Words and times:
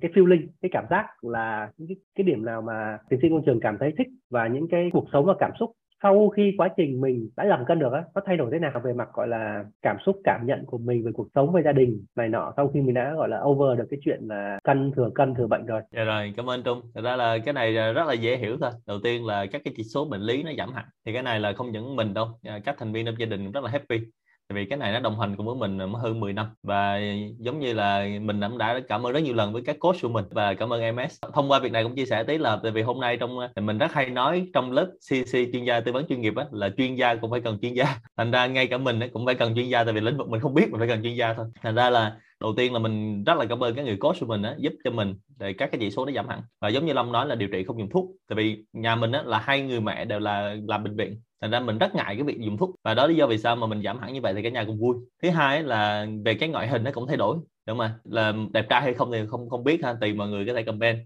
cái 0.00 0.10
feeling 0.14 0.46
cái 0.62 0.70
cảm 0.72 0.84
giác 0.90 1.06
là 1.22 1.70
những 1.76 1.88
cái, 1.88 1.96
cái 2.14 2.24
điểm 2.24 2.44
nào 2.44 2.62
mà 2.62 2.98
tiến 3.08 3.18
sĩ 3.22 3.28
công 3.28 3.44
trường 3.46 3.60
cảm 3.60 3.76
thấy 3.80 3.92
thích 3.98 4.08
và 4.30 4.46
những 4.46 4.68
cái 4.70 4.90
cuộc 4.92 5.06
sống 5.12 5.24
và 5.24 5.34
cảm 5.38 5.50
xúc 5.60 5.70
sau 6.02 6.28
khi 6.28 6.54
quá 6.58 6.68
trình 6.76 7.00
mình 7.00 7.30
đã 7.36 7.44
làm 7.44 7.64
cân 7.64 7.78
được 7.78 7.92
á 7.92 8.04
nó 8.14 8.20
thay 8.26 8.36
đổi 8.36 8.50
thế 8.52 8.58
nào 8.58 8.80
về 8.84 8.92
mặt 8.92 9.08
gọi 9.14 9.28
là 9.28 9.64
cảm 9.82 9.96
xúc 10.06 10.16
cảm 10.24 10.46
nhận 10.46 10.64
của 10.66 10.78
mình 10.78 11.04
về 11.04 11.12
cuộc 11.14 11.28
sống 11.34 11.52
về 11.52 11.62
gia 11.64 11.72
đình 11.72 12.04
này 12.16 12.28
nọ 12.28 12.52
sau 12.56 12.68
khi 12.68 12.80
mình 12.80 12.94
đã 12.94 13.14
gọi 13.14 13.28
là 13.28 13.40
over 13.40 13.78
được 13.78 13.86
cái 13.90 14.00
chuyện 14.04 14.20
là 14.22 14.58
cân 14.64 14.92
thừa 14.96 15.10
cân 15.14 15.34
thừa 15.34 15.46
bệnh 15.46 15.66
rồi. 15.66 15.82
Dạ 15.92 16.04
rồi 16.04 16.32
cảm 16.36 16.50
ơn 16.50 16.62
trung. 16.62 16.80
Thật 16.94 17.00
ra 17.04 17.16
là 17.16 17.38
cái 17.38 17.54
này 17.54 17.72
rất 17.72 18.06
là 18.06 18.12
dễ 18.12 18.36
hiểu 18.36 18.56
thôi. 18.60 18.70
Đầu 18.86 18.98
tiên 19.04 19.26
là 19.26 19.46
các 19.46 19.62
cái 19.64 19.74
chỉ 19.76 19.82
số 19.82 20.04
bệnh 20.04 20.20
lý 20.20 20.42
nó 20.42 20.50
giảm 20.58 20.72
hẳn 20.72 20.84
thì 21.06 21.12
cái 21.12 21.22
này 21.22 21.40
là 21.40 21.52
không 21.52 21.72
những 21.72 21.96
mình 21.96 22.14
đâu. 22.14 22.26
Dạ, 22.42 22.58
các 22.64 22.76
thành 22.78 22.92
viên 22.92 23.06
trong 23.06 23.14
gia 23.18 23.26
đình 23.26 23.44
cũng 23.44 23.52
rất 23.52 23.64
là 23.64 23.70
happy 23.70 23.98
tại 24.48 24.56
vì 24.56 24.64
cái 24.64 24.78
này 24.78 24.92
nó 24.92 25.00
đồng 25.00 25.20
hành 25.20 25.36
cùng 25.36 25.46
với 25.46 25.54
mình 25.54 25.78
hơn 25.94 26.20
10 26.20 26.32
năm 26.32 26.46
và 26.62 27.00
giống 27.38 27.60
như 27.60 27.72
là 27.72 28.06
mình 28.20 28.40
cũng 28.40 28.58
đã 28.58 28.80
cảm 28.88 29.06
ơn 29.06 29.12
rất 29.12 29.20
nhiều 29.20 29.34
lần 29.34 29.52
với 29.52 29.62
các 29.66 29.76
coach 29.80 29.96
của 30.02 30.08
mình 30.08 30.24
và 30.30 30.54
cảm 30.54 30.72
ơn 30.72 30.96
MS 30.96 31.18
thông 31.34 31.50
qua 31.50 31.58
việc 31.60 31.72
này 31.72 31.82
cũng 31.84 31.94
chia 31.94 32.06
sẻ 32.06 32.24
tí 32.24 32.38
là 32.38 32.58
tại 32.62 32.72
vì 32.72 32.82
hôm 32.82 33.00
nay 33.00 33.16
trong 33.16 33.38
mình 33.60 33.78
rất 33.78 33.92
hay 33.92 34.06
nói 34.10 34.50
trong 34.54 34.72
lớp 34.72 34.86
CC 35.10 35.32
chuyên 35.52 35.64
gia 35.64 35.80
tư 35.80 35.92
vấn 35.92 36.06
chuyên 36.08 36.20
nghiệp 36.20 36.36
á, 36.36 36.44
là 36.52 36.70
chuyên 36.76 36.94
gia 36.94 37.14
cũng 37.14 37.30
phải 37.30 37.40
cần 37.40 37.58
chuyên 37.62 37.74
gia. 37.74 37.96
Thành 38.16 38.30
ra 38.30 38.46
ngay 38.46 38.66
cả 38.66 38.78
mình 38.78 39.00
cũng 39.12 39.26
phải 39.26 39.34
cần 39.34 39.54
chuyên 39.54 39.68
gia 39.68 39.84
tại 39.84 39.92
vì 39.94 40.00
lĩnh 40.00 40.16
vực 40.18 40.28
mình 40.28 40.40
không 40.40 40.54
biết 40.54 40.70
mình 40.70 40.78
phải 40.78 40.88
cần 40.88 41.02
chuyên 41.02 41.14
gia 41.14 41.34
thôi. 41.34 41.46
Thành 41.62 41.74
ra 41.74 41.90
là 41.90 42.16
đầu 42.40 42.54
tiên 42.56 42.72
là 42.72 42.78
mình 42.78 43.24
rất 43.24 43.38
là 43.38 43.44
cảm 43.46 43.62
ơn 43.64 43.74
các 43.74 43.84
người 43.84 43.96
coach 43.96 44.20
của 44.20 44.26
mình 44.26 44.42
á, 44.42 44.56
giúp 44.58 44.72
cho 44.84 44.90
mình 44.90 45.14
để 45.38 45.52
các 45.52 45.68
cái 45.72 45.78
chỉ 45.80 45.90
số 45.90 46.06
nó 46.06 46.12
giảm 46.12 46.28
hẳn. 46.28 46.42
Và 46.60 46.68
giống 46.68 46.86
như 46.86 46.92
long 46.92 47.12
nói 47.12 47.26
là 47.26 47.34
điều 47.34 47.48
trị 47.48 47.64
không 47.64 47.78
dùng 47.78 47.90
thuốc. 47.90 48.10
Tại 48.28 48.36
vì 48.36 48.64
nhà 48.72 48.96
mình 48.96 49.12
á, 49.12 49.22
là 49.22 49.38
hai 49.38 49.62
người 49.62 49.80
mẹ 49.80 50.04
đều 50.04 50.18
là 50.18 50.56
làm 50.66 50.84
bệnh 50.84 50.96
viện 50.96 51.20
thành 51.40 51.50
ra 51.50 51.60
mình 51.60 51.78
rất 51.78 51.94
ngại 51.94 52.14
cái 52.14 52.22
việc 52.22 52.38
dùng 52.40 52.56
thuốc. 52.58 52.70
Và 52.84 52.94
đó 52.94 53.06
lý 53.06 53.16
do 53.16 53.26
vì 53.26 53.38
sao 53.38 53.56
mà 53.56 53.66
mình 53.66 53.82
giảm 53.82 53.98
hẳn 53.98 54.12
như 54.12 54.20
vậy 54.20 54.34
thì 54.34 54.42
cả 54.42 54.48
nhà 54.48 54.64
cũng 54.64 54.78
vui. 54.78 54.96
Thứ 55.22 55.30
hai 55.30 55.62
là 55.62 56.06
về 56.24 56.34
cái 56.34 56.48
ngoại 56.48 56.68
hình 56.68 56.84
nó 56.84 56.90
cũng 56.94 57.06
thay 57.06 57.16
đổi. 57.16 57.36
Đúng 57.66 57.78
không 57.78 57.90
là 58.04 58.32
đẹp 58.52 58.66
trai 58.68 58.82
hay 58.82 58.94
không 58.94 59.12
thì 59.12 59.18
không 59.28 59.50
không 59.50 59.64
biết 59.64 59.84
ha 59.84 59.94
tùy 60.00 60.12
mọi 60.14 60.28
người 60.28 60.46
có 60.46 60.54
thể 60.54 60.62
comment 60.62 60.98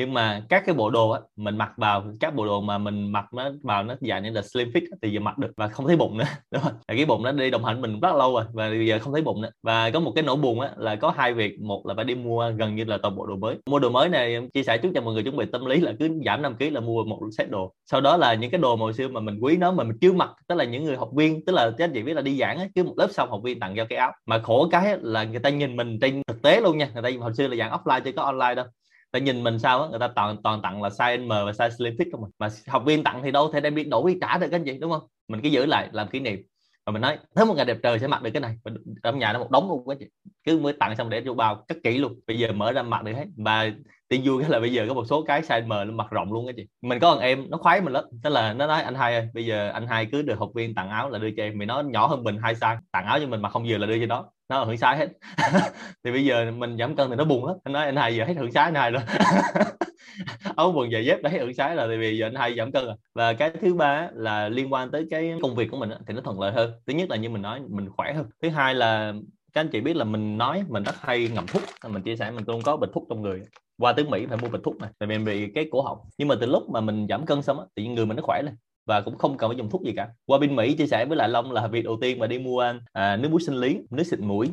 nhưng 0.00 0.14
mà 0.14 0.42
các 0.48 0.62
cái 0.66 0.74
bộ 0.74 0.90
đồ 0.90 1.10
á, 1.10 1.20
mình 1.36 1.58
mặc 1.58 1.72
vào, 1.76 2.04
các 2.20 2.34
bộ 2.34 2.46
đồ 2.46 2.60
mà 2.60 2.78
mình 2.78 3.12
mặc 3.12 3.24
nó 3.34 3.50
vào 3.62 3.82
nó 3.82 3.94
dạng 4.00 4.22
như 4.22 4.30
là 4.30 4.42
slim 4.42 4.70
fit 4.70 4.80
thì 5.02 5.10
giờ 5.12 5.20
mặc 5.20 5.38
được 5.38 5.50
và 5.56 5.68
không 5.68 5.86
thấy 5.86 5.96
bụng 5.96 6.18
nữa. 6.18 6.24
Đúng 6.50 6.62
không 6.62 6.72
cái 6.88 7.06
bụng 7.06 7.22
nó 7.22 7.32
đi 7.32 7.50
đồng 7.50 7.64
hành 7.64 7.80
mình 7.80 8.00
rất 8.00 8.14
lâu 8.14 8.34
rồi 8.34 8.44
và 8.52 8.68
giờ 8.88 8.98
không 8.98 9.12
thấy 9.12 9.22
bụng 9.22 9.40
nữa. 9.42 9.50
Và 9.62 9.90
có 9.90 10.00
một 10.00 10.12
cái 10.14 10.24
nỗi 10.24 10.36
buồn 10.36 10.60
á, 10.60 10.70
là 10.76 10.96
có 10.96 11.10
hai 11.16 11.34
việc. 11.34 11.60
Một 11.60 11.86
là 11.86 11.94
phải 11.94 12.04
đi 12.04 12.14
mua 12.14 12.50
gần 12.58 12.76
như 12.76 12.84
là 12.84 12.98
toàn 13.02 13.16
bộ 13.16 13.26
đồ 13.26 13.36
mới. 13.36 13.56
Mua 13.66 13.78
đồ 13.78 13.90
mới 13.90 14.08
này 14.08 14.48
chia 14.54 14.62
sẻ 14.62 14.78
trước 14.78 14.88
cho 14.94 15.00
mọi 15.00 15.14
người 15.14 15.22
chuẩn 15.22 15.36
bị 15.36 15.46
tâm 15.52 15.66
lý 15.66 15.80
là 15.80 15.92
cứ 15.98 16.08
giảm 16.26 16.42
5 16.42 16.56
kg 16.58 16.72
là 16.72 16.80
mua 16.80 17.04
một 17.04 17.20
set 17.38 17.50
đồ. 17.50 17.74
Sau 17.86 18.00
đó 18.00 18.16
là 18.16 18.34
những 18.34 18.50
cái 18.50 18.60
đồ 18.60 18.76
hồi 18.76 18.92
xưa 18.92 19.08
mà 19.08 19.20
mình 19.20 19.38
quý 19.40 19.56
nó, 19.56 19.72
mà 19.72 19.84
mình 19.84 19.98
chưa 20.00 20.12
mặc, 20.12 20.30
tức 20.48 20.54
là 20.54 20.64
những 20.64 20.84
người 20.84 20.96
học 20.96 21.10
viên, 21.16 21.44
tức 21.44 21.52
là 21.52 21.70
các 21.78 21.84
anh 21.84 21.92
chị 21.94 22.02
biết 22.02 22.14
là 22.14 22.22
đi 22.22 22.38
giảng 22.38 22.58
á, 22.58 22.66
cứ 22.74 22.84
một 22.84 22.94
lớp 22.96 23.08
xong 23.10 23.30
học 23.30 23.40
viên 23.44 23.60
tặng 23.60 23.74
cho 23.76 23.84
cái 23.84 23.98
áo. 23.98 24.12
Mà 24.26 24.38
khổ 24.38 24.68
cái 24.70 24.98
là 25.02 25.24
người 25.24 25.40
ta 25.40 25.50
nhìn 25.50 25.76
mình 25.76 25.98
trên 26.00 26.22
thực 26.26 26.42
tế 26.42 26.60
luôn 26.60 26.78
nha. 26.78 26.88
Người 26.94 27.02
ta 27.02 27.10
hồi 27.20 27.34
xưa 27.34 27.48
là 27.48 27.56
giảng 27.56 27.72
offline 27.72 28.00
chứ 28.00 28.12
có 28.12 28.22
online 28.22 28.54
đâu 28.54 28.66
ta 29.12 29.18
nhìn 29.18 29.42
mình 29.42 29.58
sao 29.58 29.82
á, 29.82 29.88
người 29.88 29.98
ta 29.98 30.08
toàn 30.08 30.36
toàn 30.42 30.62
tặng 30.62 30.82
là 30.82 30.88
size 30.88 31.26
M 31.26 31.28
và 31.28 31.52
size 31.52 31.70
slim 31.70 31.94
fit 31.94 32.08
không 32.12 32.20
mà. 32.20 32.28
mà 32.38 32.48
học 32.68 32.82
viên 32.86 33.04
tặng 33.04 33.20
thì 33.22 33.30
đâu 33.30 33.50
thể 33.52 33.60
đem 33.60 33.74
biết 33.74 33.88
đổi 33.88 34.16
trả 34.20 34.38
được 34.38 34.48
cái 34.50 34.60
gì, 34.60 34.78
đúng 34.80 34.92
không? 34.92 35.02
Mình 35.28 35.40
cứ 35.42 35.48
giữ 35.48 35.66
lại, 35.66 35.88
làm 35.92 36.08
kỷ 36.08 36.20
niệm. 36.20 36.42
Và 36.86 36.92
mình 36.92 37.02
nói, 37.02 37.18
thế 37.36 37.44
một 37.44 37.54
ngày 37.56 37.64
đẹp 37.64 37.76
trời 37.82 37.98
sẽ 37.98 38.06
mặc 38.06 38.22
được 38.22 38.30
cái 38.34 38.40
này. 38.40 38.56
Trong 39.02 39.18
nhà 39.18 39.32
nó 39.32 39.38
một 39.38 39.50
đống 39.50 39.68
luôn 39.68 39.84
quá 39.84 39.94
chị. 39.98 40.06
Cứ 40.44 40.58
mới 40.58 40.72
tặng 40.72 40.96
xong 40.96 41.10
để 41.10 41.20
vô 41.20 41.34
bao, 41.34 41.64
cất 41.68 41.78
kỹ 41.84 41.98
luôn. 41.98 42.20
Bây 42.26 42.38
giờ 42.38 42.52
mở 42.52 42.72
ra 42.72 42.82
mặc 42.82 43.02
được 43.02 43.12
hết. 43.12 43.24
Và 43.36 43.70
tin 44.08 44.22
vui 44.24 44.42
cái 44.42 44.50
là 44.50 44.60
bây 44.60 44.72
giờ 44.72 44.84
có 44.88 44.94
một 44.94 45.04
số 45.04 45.22
cái 45.22 45.42
size 45.42 45.66
M 45.66 45.68
nó 45.68 45.84
mặc 45.84 46.06
rộng 46.10 46.32
luôn 46.32 46.46
á 46.46 46.52
chị. 46.56 46.66
Mình 46.82 46.98
có 46.98 47.14
thằng 47.14 47.20
em, 47.20 47.50
nó 47.50 47.58
khoái 47.58 47.80
mình 47.80 47.92
lắm. 47.92 48.04
Tức 48.22 48.30
là 48.30 48.52
nó 48.52 48.66
nói, 48.66 48.82
anh 48.82 48.94
hai 48.94 49.14
ơi, 49.14 49.28
bây 49.34 49.46
giờ 49.46 49.70
anh 49.70 49.86
hai 49.86 50.06
cứ 50.12 50.22
được 50.22 50.38
học 50.38 50.50
viên 50.54 50.74
tặng 50.74 50.90
áo 50.90 51.10
là 51.10 51.18
đưa 51.18 51.30
cho 51.36 51.42
em. 51.42 51.58
Mày 51.58 51.66
nó 51.66 51.82
nhỏ 51.82 52.06
hơn 52.06 52.24
mình 52.24 52.38
hai 52.42 52.54
size, 52.54 52.76
tặng 52.92 53.06
áo 53.06 53.18
cho 53.20 53.26
mình 53.26 53.42
mà 53.42 53.48
không 53.48 53.64
vừa 53.68 53.78
là 53.78 53.86
đưa 53.86 53.98
cho 54.00 54.06
đó 54.06 54.30
nó 54.50 54.64
hưởng 54.64 54.76
sái 54.76 54.96
hết. 54.96 55.08
Thì 56.04 56.12
bây 56.12 56.24
giờ 56.24 56.50
mình 56.50 56.76
giảm 56.78 56.96
cân 56.96 57.10
thì 57.10 57.16
nó 57.16 57.24
buồn 57.24 57.46
lắm. 57.46 57.56
Anh 57.64 57.72
nói, 57.72 57.84
anh 57.84 57.96
hai 57.96 58.16
giờ 58.16 58.24
hết 58.24 58.34
hưởng 58.36 58.52
sái, 58.52 58.64
anh 58.64 58.74
hai 58.74 58.90
rồi. 58.90 59.02
Áo 60.56 60.72
quần 60.76 60.90
giày 60.90 61.04
dép 61.04 61.22
đã 61.22 61.30
hết 61.30 61.38
hưởng 61.38 61.54
sái 61.54 61.76
là 61.76 61.86
tại 61.86 61.96
vì 61.98 62.18
giờ 62.18 62.26
anh 62.26 62.34
hai 62.34 62.54
giảm 62.56 62.72
cân 62.72 62.84
rồi. 62.84 62.94
Và 63.14 63.32
cái 63.32 63.50
thứ 63.60 63.74
ba 63.74 64.08
là 64.14 64.48
liên 64.48 64.72
quan 64.72 64.90
tới 64.90 65.06
cái 65.10 65.32
công 65.42 65.54
việc 65.54 65.70
của 65.70 65.76
mình 65.76 65.90
thì 66.06 66.14
nó 66.14 66.20
thuận 66.20 66.40
lợi 66.40 66.52
hơn. 66.52 66.72
Thứ 66.86 66.92
nhất 66.92 67.10
là 67.10 67.16
như 67.16 67.30
mình 67.30 67.42
nói, 67.42 67.60
mình 67.68 67.88
khỏe 67.96 68.12
hơn. 68.12 68.26
Thứ 68.42 68.48
hai 68.48 68.74
là 68.74 69.12
các 69.52 69.60
anh 69.60 69.68
chị 69.72 69.80
biết 69.80 69.96
là 69.96 70.04
mình 70.04 70.38
nói 70.38 70.64
mình 70.68 70.82
rất 70.82 70.94
hay 71.00 71.28
ngậm 71.28 71.46
thuốc. 71.46 71.62
Mình 71.88 72.02
chia 72.02 72.16
sẻ 72.16 72.30
mình 72.30 72.44
luôn 72.46 72.62
có 72.62 72.76
bịch 72.76 72.90
thuốc 72.94 73.06
trong 73.10 73.22
người. 73.22 73.42
Qua 73.78 73.92
tới 73.92 74.04
Mỹ 74.04 74.26
phải 74.26 74.36
mua 74.36 74.48
bịch 74.48 74.60
thuốc 74.64 74.76
này 74.76 74.90
tại 74.98 75.06
vì 75.06 75.16
mình 75.18 75.24
bị 75.26 75.52
cái 75.54 75.68
cổ 75.70 75.82
họng. 75.82 75.98
Nhưng 76.18 76.28
mà 76.28 76.34
từ 76.40 76.46
lúc 76.46 76.70
mà 76.70 76.80
mình 76.80 77.06
giảm 77.08 77.26
cân 77.26 77.42
xong 77.42 77.60
á 77.60 77.66
thì 77.76 77.86
người 77.88 78.06
mình 78.06 78.16
nó 78.16 78.22
khỏe 78.26 78.42
lên 78.44 78.54
và 78.86 79.00
cũng 79.00 79.18
không 79.18 79.36
cần 79.36 79.50
phải 79.50 79.56
dùng 79.56 79.70
thuốc 79.70 79.82
gì 79.82 79.92
cả. 79.96 80.08
Qua 80.26 80.38
bên 80.38 80.56
Mỹ 80.56 80.74
chia 80.74 80.86
sẻ 80.86 81.04
với 81.04 81.16
lại 81.16 81.28
Long 81.28 81.52
là 81.52 81.66
việc 81.66 81.84
đầu 81.84 81.98
tiên 82.00 82.18
mà 82.18 82.26
đi 82.26 82.38
mua 82.38 82.64
à, 82.92 83.16
nước 83.16 83.28
muối 83.30 83.40
sinh 83.40 83.54
lý 83.54 83.78
nước 83.90 84.02
xịt 84.02 84.20
mũi 84.20 84.46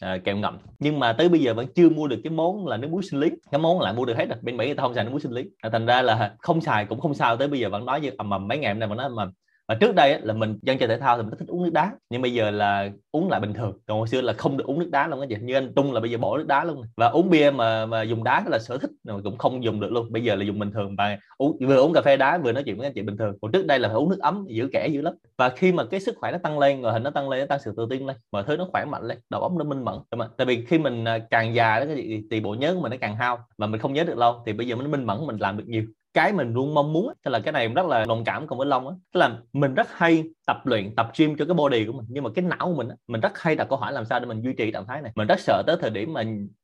à, 0.00 0.18
kẹo 0.24 0.36
ngậm. 0.36 0.58
Nhưng 0.78 0.98
mà 0.98 1.12
tới 1.12 1.28
bây 1.28 1.40
giờ 1.40 1.54
vẫn 1.54 1.66
chưa 1.74 1.88
mua 1.88 2.08
được 2.08 2.20
cái 2.24 2.30
món 2.30 2.66
là 2.66 2.76
nước 2.76 2.88
muối 2.90 3.02
sinh 3.02 3.20
lý. 3.20 3.30
Cái 3.50 3.60
món 3.60 3.80
lại 3.80 3.92
mua 3.92 4.04
được 4.04 4.16
hết 4.16 4.28
rồi. 4.28 4.38
Bên 4.42 4.56
Mỹ 4.56 4.66
người 4.66 4.74
ta 4.74 4.82
không 4.82 4.94
xài 4.94 5.04
nước 5.04 5.10
muối 5.10 5.20
sinh 5.20 5.32
lý. 5.32 5.44
À, 5.62 5.70
thành 5.70 5.86
ra 5.86 6.02
là 6.02 6.34
không 6.38 6.60
xài 6.60 6.84
cũng 6.84 7.00
không 7.00 7.14
sao. 7.14 7.36
Tới 7.36 7.48
bây 7.48 7.60
giờ 7.60 7.68
vẫn 7.68 7.86
nói 7.86 8.00
như 8.00 8.08
à, 8.08 8.14
ầm 8.18 8.30
ầm 8.30 8.48
mấy 8.48 8.58
ngày 8.58 8.72
hôm 8.72 8.80
nay 8.80 8.88
vẫn 8.88 8.98
nói 8.98 9.06
ầm 9.06 9.16
ầm 9.16 9.32
và 9.68 9.74
trước 9.74 9.94
đây 9.94 10.20
là 10.22 10.34
mình 10.34 10.58
dân 10.62 10.78
chơi 10.78 10.88
thể 10.88 10.98
thao 10.98 11.16
thì 11.16 11.22
mình 11.22 11.38
thích 11.38 11.48
uống 11.48 11.62
nước 11.62 11.70
đá. 11.72 11.92
Nhưng 12.10 12.22
bây 12.22 12.34
giờ 12.34 12.50
là 12.50 12.90
uống 13.10 13.28
lại 13.28 13.40
bình 13.40 13.52
thường. 13.52 13.78
Còn 13.86 13.98
hồi 13.98 14.08
xưa 14.08 14.20
là 14.20 14.32
không 14.32 14.56
được 14.56 14.66
uống 14.66 14.78
nước 14.78 14.88
đá 14.90 15.08
luôn 15.08 15.20
cái 15.20 15.28
gì 15.28 15.46
như 15.46 15.54
anh 15.54 15.74
Tung 15.74 15.92
là 15.92 16.00
bây 16.00 16.10
giờ 16.10 16.18
bỏ 16.18 16.38
nước 16.38 16.46
đá 16.46 16.64
luôn. 16.64 16.82
Và 16.96 17.06
uống 17.06 17.30
bia 17.30 17.50
mà 17.50 17.86
mà 17.86 18.02
dùng 18.02 18.24
đá 18.24 18.44
là 18.46 18.58
sở 18.58 18.78
thích, 18.78 18.90
mà 19.04 19.14
cũng 19.24 19.38
không 19.38 19.64
dùng 19.64 19.80
được 19.80 19.92
luôn. 19.92 20.12
Bây 20.12 20.24
giờ 20.24 20.34
là 20.34 20.44
dùng 20.44 20.58
bình 20.58 20.72
thường 20.72 20.96
và 20.96 21.18
uống, 21.38 21.58
vừa 21.60 21.76
uống 21.76 21.92
cà 21.92 22.00
phê 22.02 22.16
đá 22.16 22.38
vừa 22.38 22.52
nói 22.52 22.62
chuyện 22.62 22.76
với 22.76 22.86
anh 22.86 22.92
chị 22.94 23.02
bình 23.02 23.16
thường. 23.16 23.38
Còn 23.42 23.52
trước 23.52 23.66
đây 23.66 23.78
là 23.78 23.88
phải 23.88 23.96
uống 23.96 24.10
nước 24.10 24.20
ấm, 24.20 24.46
giữ 24.48 24.68
kẻ 24.72 24.88
dữ 24.88 25.02
lắm 25.02 25.14
và 25.36 25.48
khi 25.48 25.72
mà 25.72 25.84
cái 25.84 26.00
sức 26.00 26.16
khỏe 26.18 26.32
nó 26.32 26.38
tăng 26.38 26.58
lên 26.58 26.82
rồi 26.82 26.92
hình 26.92 27.02
nó 27.02 27.10
tăng 27.10 27.28
lên, 27.28 27.40
nó 27.40 27.46
tăng 27.46 27.58
sự 27.64 27.74
tự 27.76 27.86
tin 27.90 28.06
lên, 28.06 28.16
mọi 28.32 28.42
thứ 28.46 28.56
nó 28.56 28.68
khỏe 28.72 28.84
mạnh 28.84 29.02
lên, 29.02 29.18
đầu 29.30 29.42
óc 29.42 29.52
nó 29.58 29.64
minh 29.64 29.84
mẫn. 29.84 29.94
Mà 30.16 30.28
tại 30.36 30.46
vì 30.46 30.64
khi 30.64 30.78
mình 30.78 31.04
à, 31.04 31.18
càng 31.30 31.54
già 31.54 31.80
đó, 31.80 31.86
cái 31.86 31.96
gì 31.96 32.22
thì 32.30 32.40
bộ 32.40 32.54
nhớ 32.54 32.74
của 32.74 32.80
mình 32.80 32.90
nó 32.90 32.96
càng 33.00 33.16
hao, 33.16 33.38
mà 33.58 33.66
mình 33.66 33.80
không 33.80 33.92
nhớ 33.92 34.04
được 34.04 34.18
lâu, 34.18 34.42
thì 34.46 34.52
bây 34.52 34.66
giờ 34.66 34.76
mình 34.76 34.90
minh 34.90 35.04
mẫn, 35.04 35.26
mình 35.26 35.36
làm 35.36 35.56
được 35.56 35.64
nhiều 35.66 35.84
cái 36.14 36.32
mình 36.32 36.52
luôn 36.52 36.74
mong 36.74 36.92
muốn 36.92 37.12
tức 37.24 37.30
là 37.30 37.40
cái 37.40 37.52
này 37.52 37.68
rất 37.68 37.86
là 37.86 38.04
đồng 38.04 38.24
cảm 38.24 38.46
cùng 38.46 38.58
với 38.58 38.66
long 38.66 38.88
á. 38.88 38.94
Tức 39.12 39.20
là 39.20 39.38
mình 39.52 39.74
rất 39.74 39.88
hay 39.92 40.24
tập 40.46 40.56
luyện, 40.64 40.94
tập 40.94 41.10
gym 41.18 41.36
cho 41.36 41.44
cái 41.44 41.54
body 41.54 41.84
của 41.86 41.92
mình, 41.92 42.06
nhưng 42.08 42.24
mà 42.24 42.30
cái 42.34 42.44
não 42.44 42.66
của 42.66 42.74
mình 42.74 42.88
mình 43.08 43.20
rất 43.20 43.38
hay 43.38 43.56
đặt 43.56 43.66
câu 43.68 43.78
hỏi 43.78 43.92
làm 43.92 44.04
sao 44.04 44.20
để 44.20 44.26
mình 44.26 44.42
duy 44.42 44.52
trì 44.52 44.70
trạng 44.70 44.86
thái 44.86 45.02
này. 45.02 45.12
Mình 45.14 45.26
rất 45.26 45.40
sợ 45.40 45.62
tới 45.66 45.76
thời 45.80 45.90
điểm 45.90 46.12
mà 46.12 46.22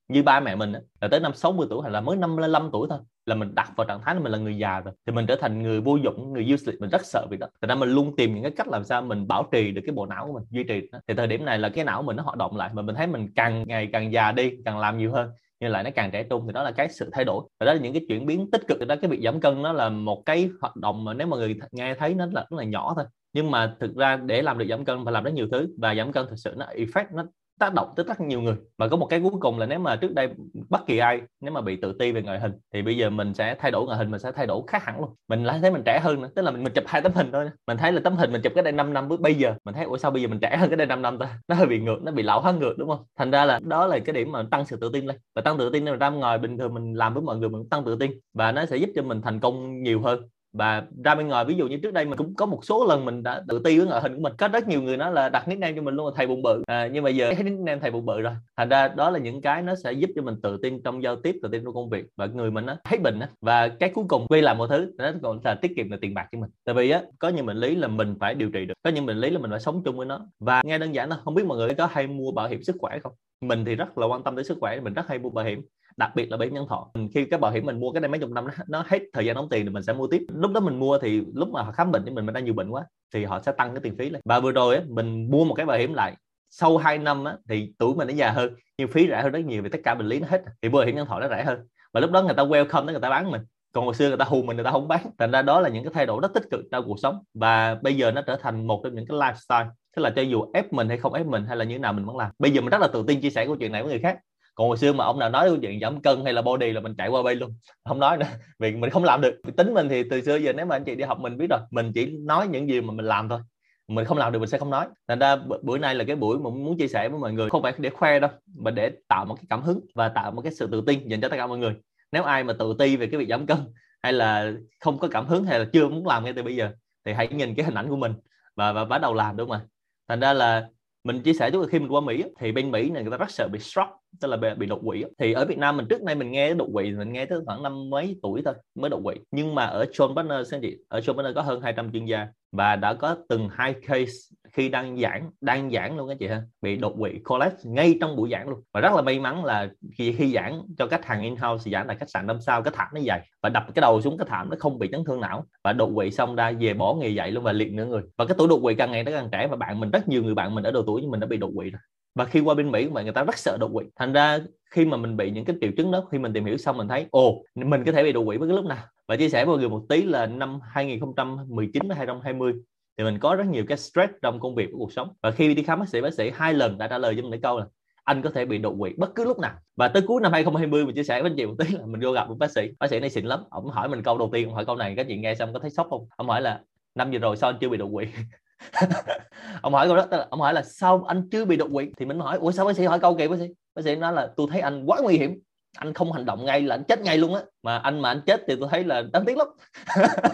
như 0.09 0.23
ba 0.23 0.41
mẹ 0.41 0.57
mình 0.57 0.73
là 1.01 1.09
tới 1.09 1.21
năm 1.21 1.35
60 1.35 1.67
tuổi 1.71 1.83
hay 1.83 1.93
là 1.93 2.01
mới 2.01 2.17
55 2.17 2.71
tuổi 2.73 2.87
thôi, 2.91 2.99
là 3.27 3.35
mình 3.35 3.55
đặt 3.55 3.73
vào 3.77 3.87
trạng 3.87 4.01
thái 4.03 4.15
là 4.15 4.21
mình 4.21 4.33
là 4.33 4.39
người 4.39 4.59
già 4.59 4.81
rồi, 4.81 4.95
thì 5.07 5.13
mình 5.13 5.27
trở 5.27 5.37
thành 5.41 5.63
người 5.63 5.81
vô 5.81 5.97
dụng, 5.97 6.33
người 6.33 6.55
useless, 6.55 6.81
mình 6.81 6.91
rất 6.91 7.05
sợ 7.05 7.27
việc 7.31 7.41
đó. 7.41 7.47
Thành 7.63 7.69
ra 7.69 7.75
mình 7.75 7.89
luôn 7.89 8.17
tìm 8.17 8.35
những 8.35 8.43
cái 8.43 8.53
cách 8.57 8.69
làm 8.69 8.85
sao 8.85 9.03
mình 9.03 9.29
bảo 9.29 9.49
trì 9.53 9.71
được 9.71 9.83
cái 9.87 9.95
bộ 9.95 10.07
não 10.07 10.27
của 10.27 10.33
mình, 10.33 10.45
duy 10.51 10.65
trì 10.65 10.91
thì 11.09 11.15
thời 11.15 11.27
điểm 11.27 11.45
này 11.45 11.59
là 11.59 11.69
cái 11.69 11.85
não 11.85 12.01
của 12.01 12.07
mình 12.07 12.17
nó 12.17 12.23
hoạt 12.23 12.37
động 12.37 12.57
lại, 12.57 12.71
mà 12.73 12.83
mình 12.83 12.95
thấy 12.95 13.07
mình 13.07 13.29
càng 13.35 13.65
ngày 13.69 13.89
càng 13.93 14.13
già 14.13 14.33
đi, 14.33 14.53
càng 14.65 14.79
làm 14.79 14.99
nhiều 14.99 15.13
hơn 15.13 15.31
nhưng 15.61 15.71
lại 15.71 15.83
nó 15.85 15.91
càng 15.95 16.11
trẻ 16.11 16.23
trung 16.23 16.43
thì 16.47 16.53
đó 16.53 16.63
là 16.63 16.71
cái 16.73 16.89
sự 16.89 17.11
thay 17.13 17.25
đổi. 17.25 17.45
Và 17.61 17.67
đó 17.67 17.73
là 17.73 17.81
những 17.81 17.93
cái 17.93 18.05
chuyển 18.09 18.27
biến 18.27 18.51
tích 18.51 18.63
cực. 18.69 18.87
Đó, 18.89 18.95
cái 19.03 19.11
việc 19.11 19.21
giảm 19.25 19.41
cân 19.41 19.63
nó 19.63 19.73
là 19.73 19.89
một 19.89 20.23
cái 20.27 20.51
hoạt 20.61 20.77
động 20.77 21.05
mà 21.05 21.15
nếu 21.15 21.27
mà 21.27 21.37
người 21.37 21.57
nghe 21.73 21.95
thấy 21.95 22.15
nó 22.15 22.27
là 22.27 22.47
rất 22.51 22.57
là 22.57 22.65
nhỏ 22.65 22.93
thôi. 22.97 23.05
Nhưng 23.33 23.51
mà 23.51 23.77
thực 23.81 23.97
ra 23.97 24.17
để 24.17 24.43
làm 24.43 24.59
được 24.59 24.67
giảm 24.69 24.85
cân 24.85 25.05
phải 25.05 25.13
làm 25.13 25.25
rất 25.25 25.35
nhiều 25.35 25.49
thứ. 25.51 25.69
Và 25.79 25.95
giảm 25.95 26.13
cân 26.13 26.27
thực 26.31 26.37
sự 26.37 26.55
nó 26.57 26.67
effect 26.67 27.07
nó 27.15 27.27
tác 27.59 27.75
động 27.75 27.93
tới 27.97 28.05
rất 28.09 28.21
nhiều 28.21 28.41
người. 28.41 28.57
Và 28.79 28.89
có 28.89 28.97
một 28.97 29.07
cái 29.07 29.21
cuối 29.21 29.33
cùng 29.41 29.59
là 29.59 29.67
nếu 29.67 29.79
mà 29.79 29.97
trước 29.97 30.15
đây 30.15 30.29
bất 30.69 30.87
kỳ 30.87 30.99
ai 30.99 31.21
nếu 31.41 31.53
mà 31.53 31.61
bị 31.61 31.77
tự 31.77 31.93
ti 31.99 32.13
về 32.13 32.23
ngoại 32.23 32.41
hình 32.41 32.53
thì 32.75 32.83
bây 32.83 32.97
giờ 32.97 33.11
mình 33.11 33.35
sẽ 33.35 33.55
thay 33.59 33.71
đổi 33.71 33.87
ngoại 33.87 33.99
hình 33.99 34.11
mình 34.11 34.21
sẽ 34.21 34.33
thay 34.33 34.47
đổi 34.47 34.63
khác 34.67 34.85
hẳn 34.85 35.01
luôn. 35.01 35.11
Mình 35.29 35.45
lại 35.45 35.59
thấy 35.63 35.71
mình 35.71 35.83
trẻ 35.85 36.01
hơn 36.03 36.23
nữa 36.23 36.29
tức 36.35 36.43
là 36.43 36.51
mình, 36.51 36.65
mình 36.65 36.73
chụp 36.73 36.85
hai 36.87 37.03
tấm 37.03 37.13
hình 37.15 37.33
thôi. 37.33 37.51
Mình 37.67 37.77
thấy 37.77 37.93
là 37.93 38.01
tấm 38.05 38.17
hình 38.17 38.33
mình 38.33 38.43
chụp 38.43 38.53
cái 38.55 38.65
đây 38.65 38.73
5 38.73 38.93
năm 38.95 39.09
với 39.09 39.19
bây 39.19 39.35
giờ 39.35 39.55
mình 39.65 39.75
thấy 39.75 39.85
ủa 39.85 39.97
sao 39.97 40.11
bây 40.11 40.23
giờ 40.23 40.29
mình 40.29 40.41
trẻ 40.41 40.57
hơn 40.57 40.71
cái 40.71 40.77
đây 40.77 40.87
5 40.87 41.03
năm 41.03 41.19
ta? 41.19 41.39
Nó 41.49 41.55
hơi 41.55 41.67
bị 41.67 41.81
ngược 41.81 41.99
nó 42.03 42.13
bị 42.13 42.23
lão 42.23 42.41
hóa 42.41 42.53
ngược 42.53 42.75
đúng 42.79 42.89
không? 42.89 43.05
Thành 43.19 43.31
ra 43.31 43.45
là 43.45 43.61
đó 43.63 43.87
là 43.87 43.99
cái 43.99 44.13
điểm 44.13 44.33
mà 44.33 44.43
tăng 44.51 44.67
sự 44.67 44.77
tự 44.77 44.91
tin 44.93 45.07
lên. 45.07 45.17
Và 45.35 45.43
tăng 45.43 45.59
tự 45.59 45.71
tin 45.71 45.85
là 45.85 45.97
ra 45.97 46.11
ngoài 46.11 46.39
bình 46.39 46.59
thường 46.59 46.75
mình 46.75 46.95
làm 46.95 47.15
với 47.15 47.23
mọi 47.23 47.37
người 47.37 47.49
mình 47.49 47.69
tăng 47.69 47.85
tự 47.85 47.97
tin. 47.97 48.11
Và 48.35 48.53
nó 48.53 48.67
sẽ 48.67 48.77
giúp 48.77 48.91
cho 48.95 49.03
mình 49.03 49.23
thành 49.23 49.41
công 49.41 49.83
nhiều 49.83 50.03
hơn 50.03 50.29
và 50.53 50.83
ra 51.05 51.15
bên 51.15 51.29
ngoài 51.29 51.45
ví 51.45 51.55
dụ 51.55 51.67
như 51.67 51.77
trước 51.77 51.93
đây 51.93 52.05
mình 52.05 52.17
cũng 52.19 52.35
có 52.35 52.47
một 52.47 52.65
số 52.65 52.87
lần 52.89 53.05
mình 53.05 53.23
đã 53.23 53.43
tự 53.49 53.61
ti 53.65 53.79
với 53.79 53.87
ngoại 53.87 54.03
hình 54.03 54.15
của 54.15 54.21
mình. 54.21 54.33
Có 54.39 54.49
rất 54.49 54.69
nhiều 54.69 54.83
người 54.83 54.97
nói 54.97 55.13
là 55.13 55.29
đặt 55.29 55.49
nickname 55.49 55.73
cho 55.77 55.83
mình 55.83 55.95
luôn 55.95 56.07
là 56.07 56.13
thầy 56.17 56.27
bụng 56.27 56.43
bự. 56.43 56.63
À, 56.67 56.89
nhưng 56.93 57.05
mà 57.05 57.11
giờ 57.11 57.31
cái 57.35 57.43
nickname 57.43 57.81
thầy 57.81 57.91
bụng 57.91 58.07
bự 58.07 58.21
rồi. 58.21 58.33
Thành 58.57 58.69
ra 58.69 58.89
đó 58.89 59.11
là 59.11 59.19
những 59.19 59.41
cái 59.41 59.63
nó 59.63 59.75
sẽ 59.75 59.93
giúp 59.93 60.11
cho 60.17 60.23
mình 60.23 60.41
tự 60.43 60.57
tin 60.63 60.83
trong 60.83 61.03
giao 61.03 61.17
tiếp 61.17 61.37
tự 61.43 61.49
tin 61.49 61.65
trong 61.65 61.75
công 61.75 61.91
việc. 61.91 62.05
Và 62.17 62.27
người 62.27 62.51
mình 62.51 62.67
nó 62.67 62.77
thấy 62.85 62.99
bình 62.99 63.21
á. 63.21 63.29
Và 63.41 63.69
cái 63.69 63.91
cuối 63.95 64.05
cùng 64.09 64.27
vì 64.31 64.41
làm 64.41 64.59
một 64.59 64.67
thứ 64.67 64.93
nó 64.99 65.13
còn 65.23 65.41
là 65.45 65.55
tiết 65.55 65.73
kiệm 65.77 65.91
được 65.91 65.99
tiền 66.01 66.15
bạc 66.15 66.29
cho 66.33 66.39
mình. 66.39 66.51
Tại 66.65 66.75
vì 66.75 66.91
á 66.91 67.03
có 67.19 67.29
những 67.29 67.47
bệnh 67.47 67.57
lý 67.57 67.75
là 67.77 67.89
mình 67.89 68.15
phải 68.21 68.35
điều 68.35 68.51
trị 68.51 68.67
được. 68.67 68.75
Có 68.83 68.91
những 68.91 69.07
bệnh 69.07 69.19
lý 69.19 69.31
là 69.31 69.39
mình 69.39 69.51
phải 69.51 69.61
sống 69.61 69.83
chung 69.85 69.97
với 69.97 70.07
nó. 70.07 70.27
Và 70.41 70.63
nghe 70.65 70.79
đơn 70.79 70.95
giản 70.95 71.09
là 71.09 71.17
không 71.25 71.35
biết 71.35 71.47
mọi 71.47 71.59
người 71.59 71.75
có 71.75 71.87
hay 71.87 72.07
mua 72.07 72.33
bảo 72.33 72.49
hiểm 72.49 72.63
sức 72.63 72.77
khỏe 72.79 72.99
không? 72.99 73.13
Mình 73.41 73.65
thì 73.65 73.75
rất 73.75 73.99
là 73.99 74.07
quan 74.07 74.23
tâm 74.23 74.35
tới 74.35 74.45
sức 74.45 74.59
khỏe 74.61 74.81
mình 74.81 74.95
rất 74.95 75.09
hay 75.09 75.19
mua 75.19 75.31
bảo 75.31 75.45
hiểm 75.45 75.63
đặc 75.99 76.11
biệt 76.15 76.31
là 76.31 76.37
bảo 76.37 76.45
hiểm 76.45 76.55
nhân 76.55 76.67
thọ. 76.69 76.91
Khi 77.15 77.25
cái 77.25 77.39
bảo 77.39 77.53
hiểm 77.53 77.67
mình 77.67 77.81
mua 77.81 77.93
cái 77.93 78.01
đây 78.01 78.09
mấy 78.09 78.21
chục 78.21 78.31
năm 78.31 78.45
nó, 78.45 78.53
nó 78.69 78.85
hết 78.87 78.99
thời 79.13 79.27
gian 79.27 79.37
đóng 79.37 79.49
tiền 79.49 79.67
thì 79.67 79.71
mình 79.71 79.83
sẽ 79.83 79.93
mua 79.93 80.07
tiếp. 80.07 80.23
Lúc 80.35 80.53
đó 80.53 80.61
mình 80.61 80.79
mua 80.79 80.99
thì 80.99 81.23
lúc 81.35 81.49
mà 81.49 81.63
họ 81.63 81.73
khám 81.73 81.93
bệnh 81.93 82.03
cho 82.07 82.13
mình 82.13 82.27
mình 82.27 82.35
đang 82.35 82.45
nhiều 82.45 82.55
bệnh 82.55 82.71
quá 82.71 82.85
thì 83.15 83.25
họ 83.25 83.41
sẽ 83.43 83.53
tăng 83.53 83.75
cái 83.75 83.81
tiền 83.81 83.97
phí 83.99 84.11
lên. 84.11 84.21
Và 84.25 84.41
vừa 84.41 84.53
rồi 84.53 84.77
ấy, 84.77 84.85
mình 84.89 85.31
mua 85.31 85.45
một 85.45 85.55
cái 85.55 85.67
bảo 85.67 85.79
hiểm 85.79 85.95
lại 85.95 86.17
sau 86.51 86.77
2 86.77 86.99
năm 86.99 87.25
á, 87.25 87.37
thì 87.49 87.73
tuổi 87.79 87.95
mình 87.95 88.09
nó 88.09 88.15
già 88.15 88.31
hơn 88.31 88.55
nhưng 88.79 88.89
phí 88.89 89.09
rẻ 89.09 89.23
hơn 89.23 89.33
rất 89.33 89.45
nhiều 89.45 89.63
vì 89.63 89.69
tất 89.69 89.81
cả 89.85 89.95
bệnh 89.95 90.07
lý 90.07 90.21
nó 90.21 90.27
hết. 90.31 90.43
Thì 90.63 90.69
bảo 90.69 90.85
hiểm 90.85 90.97
nhân 90.97 91.07
thọ 91.07 91.21
nó 91.21 91.29
rẻ 91.29 91.45
hơn. 91.45 91.59
Và 91.93 92.01
lúc 92.01 92.11
đó 92.11 92.23
người 92.23 92.35
ta 92.35 92.43
welcome 92.45 92.87
đó 92.87 92.91
người 92.91 93.01
ta 93.01 93.11
bán 93.11 93.31
mình. 93.31 93.43
Còn 93.73 93.85
hồi 93.85 93.95
xưa 93.95 94.09
người 94.09 94.17
ta 94.17 94.25
hù 94.25 94.43
mình 94.43 94.57
người 94.57 94.65
ta 94.65 94.71
không 94.71 94.89
bán. 94.89 95.01
Thành 95.19 95.31
ra 95.31 95.43
đó 95.43 95.61
là 95.61 95.69
những 95.69 95.85
cái 95.85 95.93
thay 95.95 96.07
đổi 96.07 96.21
rất 96.23 96.35
tích 96.35 96.45
cực 96.51 96.61
trong 96.73 96.85
cuộc 96.87 96.99
sống. 96.99 97.19
Và 97.35 97.75
bây 97.75 97.97
giờ 97.97 98.11
nó 98.11 98.23
trở 98.23 98.37
thành 98.37 98.67
một 98.67 98.81
trong 98.85 98.95
những 98.95 99.07
cái 99.07 99.19
lifestyle. 99.19 99.69
Tức 99.97 100.03
là 100.03 100.11
cho 100.11 100.23
dù 100.23 100.45
ép 100.55 100.73
mình 100.73 100.89
hay 100.89 100.99
không 100.99 101.15
ép 101.15 101.27
mình 101.27 101.45
hay 101.47 101.57
là 101.57 101.65
như 101.65 101.75
thế 101.75 101.79
nào 101.79 101.93
mình 101.93 102.05
vẫn 102.05 102.17
làm. 102.17 102.31
Bây 102.39 102.51
giờ 102.51 102.61
mình 102.61 102.71
rất 102.71 102.81
là 102.81 102.89
tự 102.89 103.05
tin 103.07 103.21
chia 103.21 103.31
sẻ 103.31 103.47
câu 103.47 103.57
chuyện 103.57 103.73
này 103.73 103.83
với 103.83 103.91
người 103.91 104.01
khác 104.01 104.19
còn 104.59 104.69
hồi 104.69 104.77
xưa 104.77 104.93
mà 104.93 105.05
ông 105.05 105.19
nào 105.19 105.31
nói 105.31 105.49
câu 105.49 105.59
chuyện 105.63 105.81
giảm 105.81 106.03
cân 106.03 106.25
hay 106.25 106.33
là 106.33 106.43
body 106.43 106.73
là 106.73 106.81
mình 106.81 106.95
chạy 106.99 107.09
qua 107.09 107.23
bay 107.23 107.35
luôn. 107.35 107.55
Không 107.85 107.99
nói 107.99 108.17
nữa, 108.17 108.27
vì 108.59 108.77
mình 108.77 108.91
không 108.91 109.05
làm 109.05 109.21
được. 109.21 109.41
Tính 109.57 109.75
mình 109.75 109.89
thì 109.89 110.03
từ 110.11 110.21
xưa 110.21 110.37
giờ 110.37 110.53
nếu 110.53 110.67
mà 110.67 110.77
anh 110.77 110.85
chị 110.85 110.95
đi 110.95 111.05
học 111.05 111.21
mình 111.21 111.37
biết 111.37 111.47
rồi, 111.51 111.61
mình 111.71 111.93
chỉ 111.95 112.07
nói 112.07 112.49
những 112.49 112.69
gì 112.69 112.81
mà 112.81 112.93
mình 112.93 113.07
làm 113.07 113.29
thôi. 113.29 113.41
Mình 113.89 114.05
không 114.05 114.19
làm 114.19 114.33
được 114.33 114.39
mình 114.39 114.49
sẽ 114.49 114.59
không 114.59 114.71
nói. 114.71 114.87
Thành 115.09 115.19
ra 115.19 115.37
buổi 115.63 115.79
nay 115.79 115.95
là 115.95 116.05
cái 116.05 116.17
buổi 116.17 116.39
mà 116.39 116.51
muốn 116.51 116.79
chia 116.79 116.89
sẻ 116.89 117.09
với 117.09 117.19
mọi 117.21 117.33
người, 117.33 117.51
không 117.51 117.63
phải 117.63 117.73
để 117.79 117.91
khoe 117.91 118.21
đâu, 118.21 118.31
mà 118.57 118.71
để 118.71 118.93
tạo 119.09 119.25
một 119.25 119.35
cái 119.35 119.45
cảm 119.51 119.63
hứng 119.63 119.81
và 119.95 120.09
tạo 120.09 120.31
một 120.31 120.43
cái 120.43 120.53
sự 120.53 120.69
tự 120.73 120.83
tin 120.87 121.09
dành 121.09 121.21
cho 121.21 121.29
tất 121.29 121.37
cả 121.37 121.47
mọi 121.47 121.59
người. 121.59 121.75
Nếu 122.13 122.23
ai 122.23 122.45
mà 122.45 122.53
tự 122.59 122.75
ti 122.79 122.97
về 122.97 123.07
cái 123.07 123.19
việc 123.19 123.29
giảm 123.29 123.47
cân 123.47 123.59
hay 124.03 124.13
là 124.13 124.53
không 124.81 124.99
có 124.99 125.09
cảm 125.11 125.27
hứng 125.27 125.45
hay 125.45 125.59
là 125.59 125.67
chưa 125.73 125.89
muốn 125.89 126.07
làm 126.07 126.25
ngay 126.25 126.33
từ 126.33 126.43
bây 126.43 126.57
giờ, 126.57 126.71
thì 127.05 127.13
hãy 127.13 127.29
nhìn 127.29 127.55
cái 127.55 127.65
hình 127.65 127.75
ảnh 127.75 127.89
của 127.89 127.97
mình 127.97 128.13
và 128.57 128.73
và 128.73 128.85
bắt 128.85 128.99
đầu 128.99 129.15
làm, 129.15 129.37
đúng 129.37 129.49
không 129.49 129.59
ạ? 129.59 129.67
Thành 130.09 130.21
ra 130.21 130.33
là 130.33 130.69
mình 131.05 131.23
chia 131.23 131.33
sẻ 131.33 131.51
chút 131.51 131.67
khi 131.71 131.79
mình 131.79 131.93
qua 131.93 132.01
Mỹ 132.01 132.25
thì 132.41 132.53
bên 132.53 132.71
Mỹ 132.71 132.91
này 132.91 133.03
người 133.03 133.11
ta 133.11 133.17
rất 133.17 133.31
sợ 133.31 133.49
bị 133.49 133.59
stroke 133.59 133.93
tức 134.21 134.29
là 134.29 134.37
bị, 134.37 134.49
bị 134.59 134.67
đột 134.67 134.81
quỵ 134.87 135.05
thì 135.19 135.33
ở 135.33 135.45
Việt 135.45 135.59
Nam 135.59 135.77
mình 135.77 135.87
trước 135.89 136.03
nay 136.03 136.15
mình 136.15 136.31
nghe 136.31 136.55
đột 136.55 136.69
quỵ 136.73 136.93
mình 136.93 137.13
nghe 137.13 137.27
tới 137.27 137.39
khoảng 137.47 137.63
năm 137.63 137.91
mấy 137.91 138.17
tuổi 138.23 138.43
thôi 138.45 138.55
mới 138.75 138.91
đột 138.91 139.01
quỵ. 139.05 139.15
Nhưng 139.31 139.55
mà 139.55 139.65
ở 139.65 139.85
John 139.85 140.15
Partners 140.15 140.55
chị 140.63 140.77
ở 140.89 141.01
John 141.01 141.17
Partner 141.17 141.35
có 141.35 141.43
hơn 141.43 141.61
200 141.61 141.93
chuyên 141.93 142.05
gia 142.05 142.27
và 142.53 142.77
đã 142.77 142.95
có 142.95 143.17
từng 143.29 143.49
hai 143.53 143.75
case 143.87 144.13
khi 144.53 144.69
đang 144.69 145.01
giảng 145.01 145.31
đang 145.41 145.71
giảng 145.71 145.97
luôn 145.97 146.09
các 146.09 146.17
chị 146.21 146.27
ha. 146.27 146.43
Bị 146.63 146.77
đột 146.77 146.95
quỵ, 146.99 147.19
collapse 147.25 147.71
ngay 147.71 147.99
trong 148.01 148.17
buổi 148.17 148.31
giảng 148.31 148.49
luôn. 148.49 148.61
Và 148.75 148.81
rất 148.81 148.93
là 148.93 149.03
may 149.03 149.21
mắn 149.21 149.45
là 149.45 149.69
khi 149.99 150.13
khi 150.13 150.33
giảng 150.33 150.63
cho 150.79 150.87
khách 150.87 151.05
hàng 151.05 151.23
in 151.23 151.37
house 151.37 151.71
giảng 151.71 151.87
tại 151.87 151.97
khách 151.97 152.11
sạn 152.11 152.27
năm 152.27 152.41
sao, 152.41 152.63
cái 152.63 152.73
thảm 152.77 152.89
nó 152.95 153.01
dày. 153.07 153.29
Và 153.43 153.49
đập 153.49 153.65
cái 153.75 153.81
đầu 153.81 154.01
xuống 154.03 154.19
cái 154.19 154.27
thảm 154.31 154.51
nó 154.51 154.57
không 154.61 154.79
bị 154.79 154.89
chấn 154.93 155.05
thương 155.05 155.21
não. 155.21 155.45
Và 155.65 155.73
đột 155.73 155.91
quỵ 155.95 156.11
xong 156.11 156.37
ra 156.37 156.53
về 156.61 156.75
bỏ 156.75 156.95
nghề 156.95 157.09
dạy 157.09 157.31
luôn 157.31 157.45
và 157.45 157.53
liệt 157.53 157.73
nửa 157.73 157.85
người. 157.85 158.03
Và 158.17 158.25
cái 158.25 158.35
tuổi 158.39 158.49
đột 158.49 158.61
quỵ 158.63 158.75
càng 158.75 158.91
ngày 158.91 159.05
nó 159.05 159.13
càng 159.13 159.29
trẻ 159.33 159.47
và 159.47 159.57
bạn 159.57 159.81
mình, 159.81 159.91
rất 159.91 160.09
nhiều 160.09 160.23
người 160.23 160.35
bạn 160.35 160.55
mình 160.55 160.65
ở 160.65 160.71
độ 160.71 160.83
tuổi 160.87 161.03
như 161.03 161.09
mình 161.09 161.21
đã 161.21 161.27
bị 161.27 161.37
đột 161.37 161.51
quỵ 161.57 161.71
rồi 161.71 161.81
và 162.15 162.25
khi 162.25 162.41
qua 162.41 162.55
bên 162.55 162.71
Mỹ 162.71 162.89
mà 162.93 163.03
người 163.03 163.13
ta 163.13 163.25
rất 163.25 163.39
sợ 163.39 163.57
đột 163.61 163.71
quỵ. 163.75 163.85
Thành 163.97 164.13
ra 164.13 164.39
khi 164.71 164.85
mà 164.85 164.97
mình 164.97 165.17
bị 165.17 165.31
những 165.31 165.45
cái 165.45 165.57
triệu 165.61 165.71
chứng 165.77 165.91
đó, 165.91 166.05
khi 166.13 166.19
mình 166.19 166.33
tìm 166.33 166.45
hiểu 166.45 166.57
xong 166.57 166.77
mình 166.77 166.89
thấy, 166.89 167.07
ồ, 167.11 167.43
mình 167.55 167.85
có 167.85 167.93
thể 167.93 168.03
bị 168.03 168.13
đột 168.13 168.25
quỵ 168.27 168.39
bất 168.39 168.47
cứ 168.47 168.57
lúc 168.57 168.65
nào? 168.65 168.85
Và 169.09 169.17
chia 169.17 169.29
sẻ 169.29 169.45
với 169.45 169.53
mọi 169.53 169.59
người 169.59 169.69
một 169.69 169.83
tí 169.89 170.03
là 170.03 170.27
năm 170.27 170.61
2019 170.63 171.83
đến 171.89 171.97
2020 171.97 172.53
thì 172.99 173.05
mình 173.05 173.19
có 173.19 173.35
rất 173.35 173.47
nhiều 173.47 173.65
cái 173.69 173.79
stress 173.79 174.13
trong 174.23 174.41
công 174.41 174.55
việc 174.55 174.69
của 174.73 174.79
cuộc 174.79 174.93
sống. 174.93 175.09
Và 175.23 175.31
khi 175.31 175.55
đi 175.55 175.63
khám 175.63 175.79
bác 175.79 175.89
sĩ 175.89 176.01
bác 176.01 176.15
sĩ 176.15 176.31
hai 176.35 176.55
lần 176.55 176.79
đã 176.79 176.87
trả 176.87 176.99
lời 176.99 177.15
cho 177.17 177.23
mình 177.23 177.31
cái 177.31 177.41
câu 177.43 177.59
là 177.59 177.67
anh 178.05 178.23
có 178.23 178.31
thể 178.31 178.45
bị 178.45 178.59
đột 178.59 178.77
quỵ 178.79 178.93
bất 178.97 179.15
cứ 179.15 179.25
lúc 179.25 179.39
nào. 179.39 179.55
Và 179.77 179.89
tới 179.89 180.03
cuối 180.07 180.21
năm 180.23 180.33
2020 180.33 180.87
mình 180.87 180.95
chia 180.95 181.03
sẻ 181.03 181.23
với 181.23 181.31
anh 181.31 181.37
chị 181.37 181.47
một 181.47 181.55
tí 181.59 181.67
là 181.69 181.87
mình 181.87 182.01
vô 182.01 182.13
gặp 182.13 182.29
một 182.29 182.37
bác 182.39 182.51
sĩ. 182.51 182.71
Bác 182.79 182.91
sĩ 182.91 183.01
này 183.01 183.11
xịn 183.11 183.27
lắm. 183.27 183.41
Ông 183.51 183.67
hỏi 183.67 183.89
mình 183.89 184.03
câu 184.03 184.19
đầu 184.19 184.31
tiên, 184.33 184.47
ông 184.49 184.55
hỏi 184.55 184.65
câu 184.65 184.77
này, 184.77 184.95
các 184.97 185.07
chị 185.09 185.17
nghe 185.17 185.35
xong 185.35 185.53
có 185.53 185.59
thấy 185.59 185.71
sốc 185.71 185.87
không? 185.91 186.07
Ông 186.17 186.29
hỏi 186.29 186.43
là, 186.43 186.61
năm 186.95 187.11
giờ 187.11 187.19
rồi 187.19 187.37
sao 187.37 187.51
anh 187.51 187.59
chưa 187.61 187.69
bị 187.69 187.79
đột 187.79 187.91
quỵ? 187.93 188.07
ông 189.63 189.73
hỏi 189.73 189.87
câu 189.87 189.97
đó 189.97 190.07
ông 190.31 190.41
hỏi 190.41 190.55
là 190.55 190.63
sao 190.63 191.05
anh 191.05 191.29
chưa 191.31 191.45
bị 191.45 191.57
đột 191.57 191.69
quỵ? 191.73 191.87
Thì 191.97 192.05
mình 192.07 192.19
hỏi, 192.19 192.39
ủa 192.39 192.51
sao 192.51 192.67
bác 192.67 192.77
sĩ 192.77 192.85
hỏi 192.85 193.01
câu 193.01 193.15
kỳ 193.15 193.29
bác 193.29 193.39
sĩ? 193.39 193.47
Bác 193.75 193.83
sĩ 193.85 193.97
nói 193.97 194.13
là, 194.13 194.29
tôi 194.37 194.47
thấy 194.51 194.61
anh 194.61 194.85
quá 194.87 194.99
nguy 195.03 195.19
hiểm, 195.19 195.41
anh 195.79 195.95
không 195.95 196.13
hành 196.13 196.25
động 196.25 196.45
ngay 196.45 196.61
là 196.61 196.75
anh 196.75 196.85
chết 196.89 197.01
ngay 197.01 197.19
luôn 197.19 197.35
á. 197.35 197.41
Mà 197.63 197.79
anh 197.79 198.01
mà 198.01 198.09
anh 198.09 198.21
chết 198.27 198.41
thì 198.49 198.55
tôi 198.61 198.69
thấy 198.71 198.85
là 198.85 199.03
đáng 199.13 199.25
tiếc 199.25 199.37
lắm. 199.37 199.49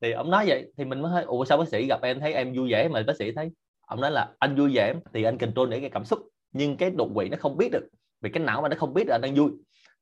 Thì 0.00 0.12
ông 0.12 0.30
nói 0.30 0.44
vậy, 0.48 0.72
thì 0.76 0.84
mình 0.84 1.02
mới 1.02 1.12
thấy 1.14 1.24
ủa 1.24 1.44
sao 1.44 1.58
bác 1.58 1.68
sĩ 1.68 1.86
gặp 1.86 2.02
em 2.02 2.20
thấy 2.20 2.32
em 2.32 2.54
vui 2.56 2.72
vẻ? 2.72 2.88
Mà 2.88 3.02
bác 3.06 3.16
sĩ 3.16 3.32
thấy, 3.32 3.50
ông 3.86 4.00
nói 4.00 4.10
là, 4.10 4.28
anh 4.38 4.56
vui 4.56 4.74
vẻ 4.74 4.94
thì 5.14 5.22
anh 5.22 5.38
control 5.38 5.70
để 5.70 5.80
cái 5.80 5.90
cảm 5.90 6.04
xúc, 6.04 6.18
nhưng 6.52 6.76
cái 6.76 6.90
đột 6.90 7.10
quỵ 7.14 7.28
nó 7.28 7.36
không 7.40 7.56
biết 7.56 7.68
được, 7.72 7.88
vì 8.20 8.30
cái 8.30 8.42
não 8.42 8.62
mà 8.62 8.68
nó 8.68 8.76
không 8.78 8.94
biết 8.94 9.04
là 9.06 9.14
anh 9.14 9.20
đang 9.20 9.34
vui. 9.34 9.50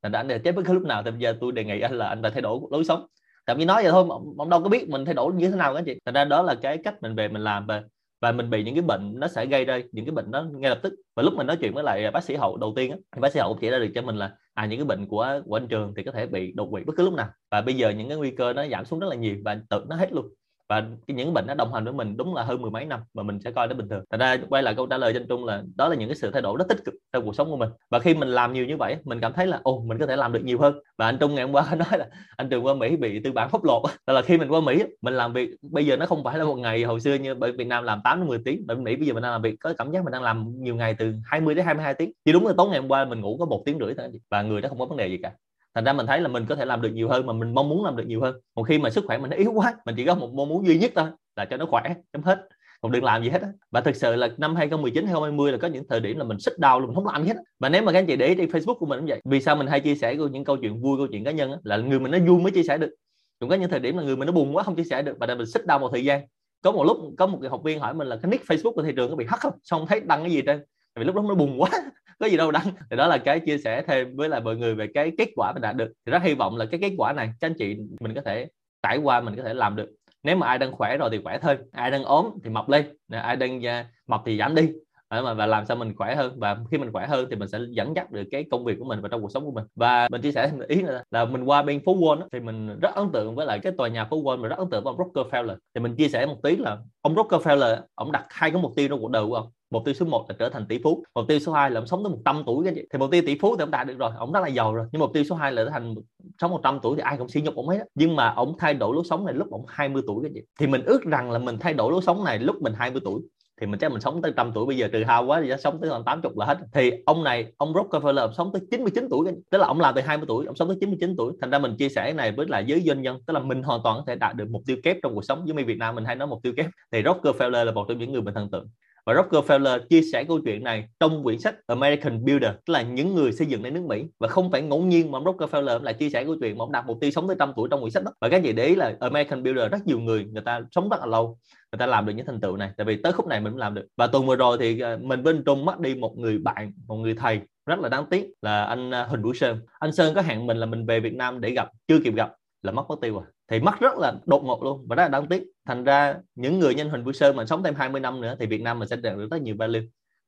Thành 0.03 0.13
ra 0.13 0.21
anh 0.21 0.41
chết 0.45 0.53
bất 0.53 0.63
cứ 0.67 0.73
lúc 0.73 0.83
nào 0.83 1.03
thì 1.03 1.11
bây 1.11 1.21
giờ 1.21 1.37
tôi 1.41 1.53
đề 1.53 1.65
nghị 1.65 1.81
anh 1.81 1.93
là 1.93 2.09
anh 2.09 2.23
phải 2.23 2.31
thay 2.31 2.43
đổi 2.43 2.61
lối 2.71 2.85
sống 2.85 3.07
tạm 3.47 3.59
chí 3.59 3.65
nói 3.65 3.83
vậy 3.83 3.93
thôi, 3.93 4.07
ông 4.39 4.51
đâu 4.51 4.63
có 4.63 4.69
biết 4.69 4.89
mình 4.89 5.05
thay 5.05 5.15
đổi 5.15 5.33
như 5.33 5.51
thế 5.51 5.57
nào 5.57 5.75
các 5.75 5.83
chị. 5.87 5.99
Thành 6.05 6.15
ra 6.15 6.25
đó 6.25 6.43
là 6.43 6.55
cái 6.55 6.79
cách 6.85 7.03
mình 7.03 7.15
về 7.15 7.29
mình 7.29 7.43
làm 7.43 7.67
về 7.67 7.83
và 8.21 8.33
mình 8.33 8.51
bị 8.51 8.65
những 8.65 8.75
cái 8.75 8.83
bệnh 8.83 9.21
nó 9.21 9.29
sẽ 9.29 9.47
gây 9.47 9.65
ra, 9.65 9.81
những 9.93 10.05
cái 10.05 10.13
bệnh 10.13 10.31
đó 10.31 10.47
ngay 10.53 10.71
lập 10.71 10.79
tức. 10.83 10.95
Và 11.17 11.23
lúc 11.23 11.35
mình 11.35 11.47
nói 11.47 11.57
chuyện 11.61 11.75
với 11.75 11.85
lại 11.85 12.11
bác 12.11 12.25
sĩ 12.25 12.35
hậu 12.37 12.57
đầu 12.57 12.73
tiên 12.77 12.91
á 12.91 12.97
bác 13.21 13.33
sĩ 13.33 13.41
hậu 13.41 13.59
chỉ 13.61 13.71
ra 13.71 13.79
được 13.79 13.89
cho 13.95 14.03
mình 14.03 14.17
là 14.17 14.33
à 14.55 14.67
những 14.67 14.79
cái 14.79 14.87
bệnh 14.87 15.07
của 15.07 15.41
của 15.47 15.57
anh 15.57 15.69
trường 15.69 15.95
thì 15.97 16.03
có 16.03 16.13
thể 16.13 16.27
bị 16.27 16.53
đột 16.53 16.69
quỵ 16.71 16.85
bất 16.85 16.93
cứ 16.97 17.05
lúc 17.05 17.15
nào. 17.15 17.29
Và 17.51 17.61
bây 17.61 17.75
giờ 17.75 17.91
những 17.91 18.09
cái 18.09 18.19
nguy 18.19 18.31
cơ 18.31 18.53
nó 18.53 18.67
giảm 18.69 18.85
xuống 18.85 19.01
rất 19.01 19.07
là 19.11 19.17
nhiều 19.17 19.37
và 19.45 19.57
tự 19.71 19.85
nó 19.89 19.97
hết 19.97 20.13
luôn 20.13 20.27
và 20.69 20.81
cái 20.81 21.15
những 21.15 21.35
bệnh 21.35 21.47
nó 21.47 21.55
đồng 21.55 21.75
hành 21.75 21.85
với 21.85 21.93
mình 21.93 22.17
đúng 22.17 22.35
là 22.35 22.43
hơn 22.43 22.63
mười 22.63 22.71
mấy 22.71 22.85
năm 22.85 23.01
mà 23.15 23.23
mình 23.23 23.41
sẽ 23.45 23.51
coi 23.51 23.67
nó 23.67 23.75
bình 23.75 23.89
thường. 23.89 24.05
Thành 24.11 24.21
ra 24.21 24.37
quay 24.49 24.63
lại 24.63 24.75
câu 24.75 24.87
trả 24.87 24.99
lời 24.99 25.13
trên 25.13 25.29
trung 25.29 25.45
là 25.45 25.63
đó 25.77 25.89
là 25.89 25.95
những 25.97 26.09
cái 26.09 26.17
sự 26.17 26.31
thay 26.31 26.43
đổi 26.43 26.57
rất 26.59 26.69
tích 26.69 26.85
cực 26.85 26.95
trong 27.13 27.25
cuộc 27.25 27.35
sống 27.35 27.51
của 27.51 27.57
mình. 27.57 27.71
Và 27.91 27.99
khi 27.99 28.15
mình 28.15 28.29
làm 28.29 28.53
nhiều 28.53 28.67
như 28.67 28.77
vậy 28.77 28.97
mình 29.05 29.21
cảm 29.21 29.33
thấy 29.33 29.47
là, 29.47 29.61
ồ, 29.63 29.81
mình 29.87 29.99
có 29.99 30.07
thể 30.07 30.17
làm 30.17 30.33
được 30.33 30.45
nhiều 30.45 30.59
hơn. 30.59 30.75
Và 30.99 31.07
anh 31.07 31.19
trung 31.21 31.35
ngày 31.35 31.45
hôm 31.45 31.53
qua 31.55 31.75
nói 31.75 31.99
là 31.99 32.09
anh 32.37 32.49
trường 32.49 32.67
qua 32.67 32.75
mỹ 32.75 32.97
bị 32.97 33.21
tư 33.25 33.33
bản 33.33 33.49
bóc 33.53 33.65
lột 33.65 33.83
đó 34.07 34.13
là 34.13 34.23
khi 34.23 34.39
mình 34.39 34.49
qua 34.49 34.61
mỹ 34.61 34.83
mình 35.03 35.15
làm 35.15 35.33
việc, 35.33 35.51
bây 35.63 35.87
giờ 35.87 35.97
nó 35.97 36.07
không 36.07 36.25
phải 36.25 36.39
là 36.39 36.45
một 36.45 36.57
ngày 36.57 36.85
hồi 36.85 37.01
xưa 37.01 37.15
như 37.15 37.35
bởi 37.35 37.53
việt 37.53 37.67
nam 37.67 37.85
làm 37.85 38.01
8 38.05 38.19
đến 38.21 38.29
10 38.29 38.39
tiếng. 38.45 38.65
Bởi 38.67 38.77
mỹ 38.77 38.97
bây 38.97 39.07
giờ 39.07 39.15
mình 39.15 39.23
đang 39.23 39.33
làm 39.33 39.43
việc, 39.43 39.57
có 39.61 39.75
cảm 39.79 39.93
giác 39.93 40.05
mình 40.05 40.13
đang 40.13 40.23
làm 40.23 40.53
nhiều 40.59 40.75
ngày 40.77 40.95
từ 40.99 41.15
20 41.25 41.55
đến 41.55 41.67
22 41.67 41.95
tiếng. 41.95 42.13
Thì 42.27 42.33
đúng 42.33 42.47
là 42.47 42.53
tối 42.57 42.69
ngày 42.69 42.81
hôm 42.81 42.91
qua 42.91 43.05
mình 43.05 43.21
ngủ 43.21 43.37
có 43.41 43.47
một 43.47 43.63
tiếng 43.67 43.79
rưỡi 43.79 43.95
thôi 43.95 44.09
và 44.31 44.43
người 44.43 44.61
đó 44.61 44.69
không 44.69 44.79
có 44.79 44.87
vấn 44.87 44.97
đề 44.99 45.09
gì 45.09 45.19
cả 45.23 45.33
thành 45.77 45.85
ra 45.85 45.93
mình 45.93 46.07
thấy 46.07 46.21
là 46.21 46.29
mình 46.29 46.47
có 46.49 46.55
thể 46.55 46.65
làm 46.65 46.83
được 46.83 46.89
nhiều 46.89 47.09
hơn 47.09 47.27
mà 47.27 47.33
mình 47.33 47.55
mong 47.55 47.69
muốn 47.69 47.85
làm 47.85 47.97
được 47.97 48.07
nhiều 48.07 48.21
hơn. 48.21 48.37
Còn 48.55 48.65
khi 48.65 48.79
mà 48.79 48.91
sức 48.91 49.05
khỏe 49.07 49.19
mình 49.19 49.31
nó 49.31 49.37
yếu 49.37 49.53
quá 49.53 49.75
mình 49.87 49.95
chỉ 49.97 50.05
có 50.05 50.15
một 50.15 50.31
mong 50.35 50.49
muốn 50.49 50.67
duy 50.67 50.79
nhất 50.79 50.93
thôi 50.95 51.09
là 51.37 51.45
cho 51.45 51.57
nó 51.57 51.67
khỏe 51.67 51.83
chấm 52.13 52.23
hết. 52.23 52.49
Không 52.83 52.93
đừng 52.93 53.05
làm 53.05 53.23
gì 53.23 53.31
hết 53.31 53.43
á. 53.43 53.49
Và 53.71 53.81
thực 53.81 53.97
sự 53.97 54.17
là 54.17 54.29
năm 54.37 54.57
2019 54.57 55.05
2020 55.05 55.53
là 55.53 55.59
có 55.59 55.69
những 55.69 55.85
thời 55.89 56.01
điểm 56.01 56.19
là 56.19 56.25
mình 56.25 56.39
xích 56.39 56.59
đau 56.59 56.81
luôn 56.81 56.89
mình 56.89 56.95
không 56.95 57.07
làm 57.07 57.23
gì 57.23 57.29
hết 57.29 57.35
và 57.59 57.69
nếu 57.69 57.83
mà 57.83 57.93
các 57.93 57.99
anh 57.99 58.07
chị 58.07 58.17
để 58.17 58.27
ý 58.27 58.35
trên 58.35 58.49
Facebook 58.49 58.75
của 58.75 58.87
mình 58.87 58.99
cũng 58.99 59.09
vậy 59.09 59.21
vì 59.25 59.41
sao 59.41 59.57
mình 59.57 59.67
hay 59.67 59.81
chia 59.81 59.95
sẻ 59.95 60.17
những 60.17 60.45
câu 60.45 60.57
chuyện 60.57 60.81
vui 60.81 60.99
câu 60.99 61.07
chuyện 61.07 61.25
cá 61.25 61.31
nhân 61.31 61.53
á, 61.53 61.59
là 61.63 61.77
người 61.77 62.01
mình 62.01 62.13
nó 62.13 62.19
vui 62.19 62.43
mới 62.43 62.53
chia 62.53 62.63
sẻ 62.63 62.79
được. 62.79 62.95
Cũng 63.41 63.49
có 63.49 63.57
những 63.57 63.71
thời 63.71 63.81
điểm 63.81 63.97
là 63.97 64.03
người 64.03 64.17
mình 64.17 64.27
nó 64.27 64.33
buồn 64.33 64.57
quá 64.57 64.63
không 64.63 64.77
chia 64.77 64.85
sẻ 64.85 65.03
được 65.03 65.17
và 65.21 65.27
mình 65.27 65.47
xích 65.47 65.67
đau 65.67 65.79
một 65.79 65.89
thời 65.93 66.05
gian. 66.05 66.27
Có 66.63 66.73
một 66.73 66.85
lúc 66.85 66.97
có 67.19 67.27
một 67.27 67.39
học 67.51 67.61
viên 67.65 67.81
hỏi 67.81 67.95
mình 67.95 68.09
là 68.09 68.17
cái 68.23 68.31
nick 68.31 68.45
Facebook 68.45 68.73
của 68.73 68.83
thị 68.83 68.93
trường 68.97 69.11
có 69.11 69.17
bị 69.17 69.25
hack 69.29 69.41
không? 69.41 69.55
Xong 69.63 69.87
thấy 69.87 70.01
đăng 70.01 70.23
cái 70.23 70.31
gì 70.31 70.43
trên 70.47 70.65
vì 70.97 71.05
lúc 71.05 71.15
đó 71.15 71.23
nó 71.29 71.35
buồn 71.35 71.61
quá. 71.61 71.71
có 72.21 72.27
gì 72.27 72.37
đâu 72.37 72.51
đăng. 72.51 72.67
Thì 72.91 72.97
đó 72.97 73.07
là 73.07 73.19
cái 73.19 73.41
chia 73.41 73.59
sẻ 73.59 73.83
thêm 73.83 74.17
với 74.17 74.29
lại 74.29 74.41
mọi 74.41 74.57
người 74.57 74.75
về 74.75 74.87
cái 74.95 75.13
kết 75.19 75.29
quả 75.37 75.53
mình 75.53 75.63
đạt 75.63 75.77
được. 75.77 75.93
Thì 76.07 76.13
rất 76.13 76.23
hy 76.23 76.35
vọng 76.35 76.57
là 76.57 76.67
cái 76.71 76.81
kết 76.81 76.93
quả 76.99 77.13
này, 77.13 77.31
các 77.41 77.47
anh 77.47 77.55
chị 77.59 77.77
mình 78.01 78.15
có 78.15 78.21
thể 78.25 78.49
trải 78.83 78.99
qua, 78.99 79.21
mình 79.21 79.37
có 79.37 79.43
thể 79.43 79.55
làm 79.55 79.77
được. 79.77 79.89
Nếu 80.23 80.37
mà 80.37 80.47
ai 80.47 80.59
đang 80.59 80.73
khỏe 80.73 80.97
rồi 80.97 81.09
thì 81.13 81.21
khỏe 81.25 81.39
thôi 81.39 81.59
ai 81.73 81.91
đang 81.91 82.05
ốm 82.05 82.31
thì 82.45 82.51
mập 82.51 82.69
lên. 82.69 82.97
Ai 83.11 83.37
đang 83.37 83.67
à, 83.67 83.87
mập 84.07 84.23
thì 84.27 84.39
giảm 84.39 84.55
đi 84.55 84.73
mà 85.11 85.35
và 85.35 85.47
làm 85.47 85.67
sao 85.67 85.77
mình 85.77 85.97
khỏe 85.97 86.15
hơn 86.15 86.39
và 86.39 86.57
khi 86.71 86.79
mình 86.79 86.93
khỏe 86.93 87.07
hơn 87.07 87.27
thì 87.31 87.37
mình 87.37 87.49
sẽ 87.49 87.59
dẫn 87.71 87.97
dắt 87.97 88.11
được 88.11 88.25
cái 88.31 88.45
công 88.51 88.65
việc 88.65 88.77
của 88.79 88.85
mình 88.85 89.01
và 89.01 89.09
trong 89.09 89.23
cuộc 89.23 89.33
sống 89.33 89.45
của 89.45 89.53
mình. 89.53 89.65
Và 89.75 90.09
mình 90.11 90.21
chia 90.21 90.33
sẻ 90.33 90.53
ý 90.69 90.83
là, 90.83 91.05
là 91.11 91.25
mình 91.25 91.45
qua 91.45 91.63
bên 91.63 91.85
phố 91.85 91.97
Wall 91.97 92.29
thì 92.33 92.41
mình 92.41 92.81
rất 92.81 92.95
ấn 92.95 93.13
tượng 93.13 93.35
với 93.35 93.47
lại 93.47 93.59
cái 93.59 93.73
tòa 93.79 93.89
nhà 93.89 94.05
phố 94.05 94.23
Wall 94.23 94.39
mình 94.41 94.49
rất 94.49 94.59
ấn 94.59 94.71
tượng 94.71 94.85
với 94.85 94.95
ông 94.97 95.09
Rockefeller. 95.09 95.57
Thì 95.75 95.81
mình 95.81 95.97
chia 95.97 96.09
sẻ 96.09 96.27
một 96.27 96.37
tí 96.43 96.57
là 96.57 96.79
ông 97.03 97.15
Rockefeller 97.15 97.77
ông 97.95 98.13
đặt 98.13 98.27
hai 98.29 98.51
cái 98.51 98.63
mục 98.63 98.73
tiêu 98.77 98.89
trong 98.89 99.01
cuộc 99.01 99.11
đời 99.11 99.27
của 99.27 99.35
ông. 99.35 99.51
Mục 99.71 99.83
tiêu 99.85 99.95
số 99.95 100.07
1 100.07 100.25
là 100.29 100.37
trở 100.39 100.49
thành 100.49 100.67
tỷ 100.69 100.79
phú 100.83 101.05
mục 101.15 101.25
tiêu 101.29 101.39
số 101.39 101.53
2 101.53 101.71
là 101.71 101.81
ông 101.81 101.87
sống 101.87 102.05
tới 102.05 102.11
100 102.11 102.43
tuổi 102.47 102.65
cái 102.65 102.75
gì 102.75 102.83
thì 102.93 102.99
mục 102.99 103.11
tiêu 103.11 103.23
tỷ 103.27 103.39
phú 103.39 103.57
thì 103.57 103.63
ông 103.63 103.71
đạt 103.71 103.87
được 103.87 103.99
rồi 103.99 104.11
ông 104.17 104.33
rất 104.33 104.41
là 104.41 104.49
giàu 104.49 104.75
rồi 104.75 104.87
nhưng 104.93 105.01
mục 105.01 105.11
tiêu 105.15 105.25
số 105.25 105.35
2 105.35 105.53
là 105.53 105.65
trở 105.65 105.71
thành 105.71 105.95
sống 106.41 106.51
100 106.51 106.79
tuổi 106.83 106.97
thì 106.97 107.03
ai 107.03 107.17
cũng 107.17 107.29
sỉ 107.29 107.41
nhục 107.41 107.57
ông 107.57 107.69
ấy 107.69 107.79
đó. 107.79 107.85
nhưng 107.95 108.17
mà 108.17 108.33
ông 108.37 108.55
thay 108.59 108.75
đổi 108.75 108.95
lối 108.95 109.05
sống 109.05 109.25
này 109.25 109.35
lúc 109.35 109.51
ông 109.51 109.65
20 109.69 110.03
tuổi 110.07 110.23
cái 110.23 110.33
gì 110.33 110.41
thì 110.61 110.67
mình 110.67 110.85
ước 110.85 111.03
rằng 111.03 111.31
là 111.31 111.39
mình 111.39 111.59
thay 111.59 111.75
đổi 111.75 111.93
lối 111.93 112.03
sống 112.03 112.25
này 112.25 112.39
lúc 112.39 112.63
mình 112.63 112.73
20 112.77 113.01
tuổi 113.05 113.23
thì 113.61 113.67
mình 113.67 113.79
chắc 113.81 113.91
mình 113.93 114.01
sống 114.01 114.23
tới 114.23 114.33
trăm 114.37 114.53
tuổi, 114.55 114.67
bây 114.67 114.77
giờ 114.77 114.89
trừ 114.93 115.05
hao 115.05 115.27
quá 115.27 115.41
thì 115.45 115.53
sống 115.59 115.81
tới 115.81 115.91
khoảng 115.91 116.05
80 116.05 116.33
là 116.37 116.47
hết. 116.47 116.59
Thì 116.73 116.91
ông 117.07 117.25
này, 117.25 117.53
ông 117.57 117.73
Rockefeller, 117.73 118.21
ông 118.21 118.35
sống 118.35 118.51
tới 118.53 118.63
99 118.71 119.09
tuổi, 119.11 119.29
tức 119.51 119.59
là 119.59 119.67
ông 119.67 119.81
làm 119.81 119.95
từ 119.95 120.01
20 120.01 120.27
tuổi, 120.29 120.47
ông 120.47 120.57
sống 120.57 120.69
tới 120.69 120.77
99 120.81 121.15
tuổi. 121.17 121.33
Thành 121.41 121.51
ra 121.51 121.59
mình 121.59 121.77
chia 121.77 121.89
sẻ 121.89 122.13
này 122.13 122.33
với 122.33 122.47
lại 122.49 122.65
giới 122.67 122.81
doanh 122.81 123.03
nhân, 123.03 123.19
tức 123.27 123.35
là 123.35 123.41
mình 123.41 123.63
hoàn 123.63 123.81
toàn 123.85 123.97
có 123.99 124.05
thể 124.07 124.15
đạt 124.17 124.37
được 124.37 124.49
mục 124.51 124.63
tiêu 124.67 124.77
kép 124.83 124.97
trong 125.03 125.15
cuộc 125.15 125.25
sống. 125.25 125.47
Với 125.55 125.65
Việt 125.65 125.79
Nam 125.79 125.95
mình 125.95 126.05
hay 126.05 126.17
nói 126.17 126.29
mục 126.29 126.43
tiêu 126.43 126.53
kép, 126.57 126.67
thì 126.93 127.03
Rockefeller 127.03 127.65
là 127.65 127.73
một 127.73 127.85
trong 127.89 127.99
những 127.99 128.13
người 128.13 128.23
mình 128.23 128.35
thần 128.35 128.51
tượng 128.51 128.69
và 129.07 129.15
Rockefeller 129.15 129.79
chia 129.91 130.03
sẻ 130.13 130.25
câu 130.25 130.41
chuyện 130.45 130.65
này 130.65 130.89
trong 131.01 131.25
quyển 131.25 131.39
sách 131.39 131.57
American 131.67 132.25
Builder, 132.25 132.51
tức 132.67 132.73
là 132.73 132.83
những 132.83 133.15
người 133.15 133.33
xây 133.33 133.47
dựng 133.47 133.63
đất 133.63 133.71
nước 133.71 133.83
Mỹ. 133.87 134.05
Và 134.21 134.29
không 134.29 134.51
phải 134.51 134.63
ngẫu 134.63 134.83
nhiên 134.83 135.11
mà 135.11 135.19
Rockefeller 135.19 135.83
lại 135.83 135.95
chia 135.95 136.11
sẻ 136.11 136.25
câu 136.25 136.37
chuyện 136.41 136.59
mà 136.59 136.63
ông 136.63 136.73
đặt 136.73 136.87
mục 136.87 136.99
tiêu 137.01 137.11
sống 137.11 137.27
tới 137.27 137.37
trăm 137.39 137.53
tuổi 137.57 137.69
trong 137.71 137.81
quyển 137.81 137.91
sách 137.91 138.05
đó. 138.05 138.13
Và 138.21 138.29
các 138.29 138.43
chị 138.45 138.53
để 138.53 138.67
ý 138.67 138.75
là 138.75 138.97
American 139.01 139.43
Builder, 139.43 139.73
rất 139.73 139.87
nhiều 139.87 140.01
người 140.01 140.25
người 140.25 140.43
ta 140.43 140.61
sống 140.71 140.89
rất 140.89 141.01
là 141.01 141.07
lâu, 141.07 141.39
người 141.73 141.79
ta 141.79 141.87
làm 141.87 142.07
được 142.07 142.13
những 142.13 142.27
thành 142.27 142.41
tựu 142.41 142.57
này. 142.57 142.71
Tại 142.77 142.85
vì 142.85 142.97
tới 143.03 143.13
khúc 143.13 143.27
này 143.27 143.41
mình 143.41 143.53
cũng 143.53 143.61
làm 143.61 143.75
được. 143.75 143.87
Và 143.97 144.07
tuần 144.07 144.27
vừa 144.27 144.37
rồi 144.37 144.57
thì 144.61 144.81
ờ, 144.81 144.99
mình 145.03 145.23
bên 145.23 145.45
Trung 145.45 145.65
mất 145.65 145.81
đi 145.81 145.95
một 145.95 146.19
người 146.19 146.39
bạn, 146.39 146.73
một 146.87 146.97
người 146.97 147.15
thầy 147.15 147.41
rất 147.67 147.79
là 147.79 147.89
đáng 147.89 148.07
tiếc 148.11 148.27
là 148.43 148.65
anh 148.65 148.91
ờ, 148.91 149.07
Huỳnh 149.07 149.23
Vũ 149.23 149.35
Sơn. 149.35 149.61
Anh 149.79 149.93
Sơn 149.93 150.15
có 150.15 150.23
hẹn 150.23 150.47
mình 150.47 150.57
là 150.57 150.67
mình 150.67 150.87
về 150.87 151.01
Việt 151.01 151.15
Nam 151.15 151.41
để 151.41 151.51
gặp, 151.51 151.69
chưa 151.89 151.99
kịp 152.05 152.15
gặp 152.15 152.33
là 152.63 152.73
mất 152.73 152.83
mất 152.89 152.97
tiêu 153.01 153.15
rồi 153.15 153.25
thì 153.51 153.61
mất 153.61 153.81
rất 153.81 153.99
là 153.99 154.13
đột 154.27 154.45
ngột 154.45 154.63
luôn 154.63 154.87
và 154.89 154.97
rất 154.97 155.03
là 155.03 155.09
đáng 155.09 155.27
tiếc. 155.27 155.43
Thành 155.67 155.85
ra 155.85 156.15
những 156.35 156.59
người 156.59 156.75
nhân 156.75 156.91
Huỳnh 156.91 157.05
Vũ 157.05 157.13
Sơn 157.13 157.37
mà 157.37 157.47
sống 157.47 157.63
thêm 157.63 157.75
20 157.75 158.01
năm 158.01 158.21
nữa 158.21 158.37
thì 158.41 158.47
Việt 158.47 158.63
Nam 158.63 158.79
mình 158.79 158.89
sẽ 158.89 158.97
đạt 158.97 159.17
được 159.17 159.29
rất 159.31 159.43
nhiều 159.43 159.55
value. 159.59 159.81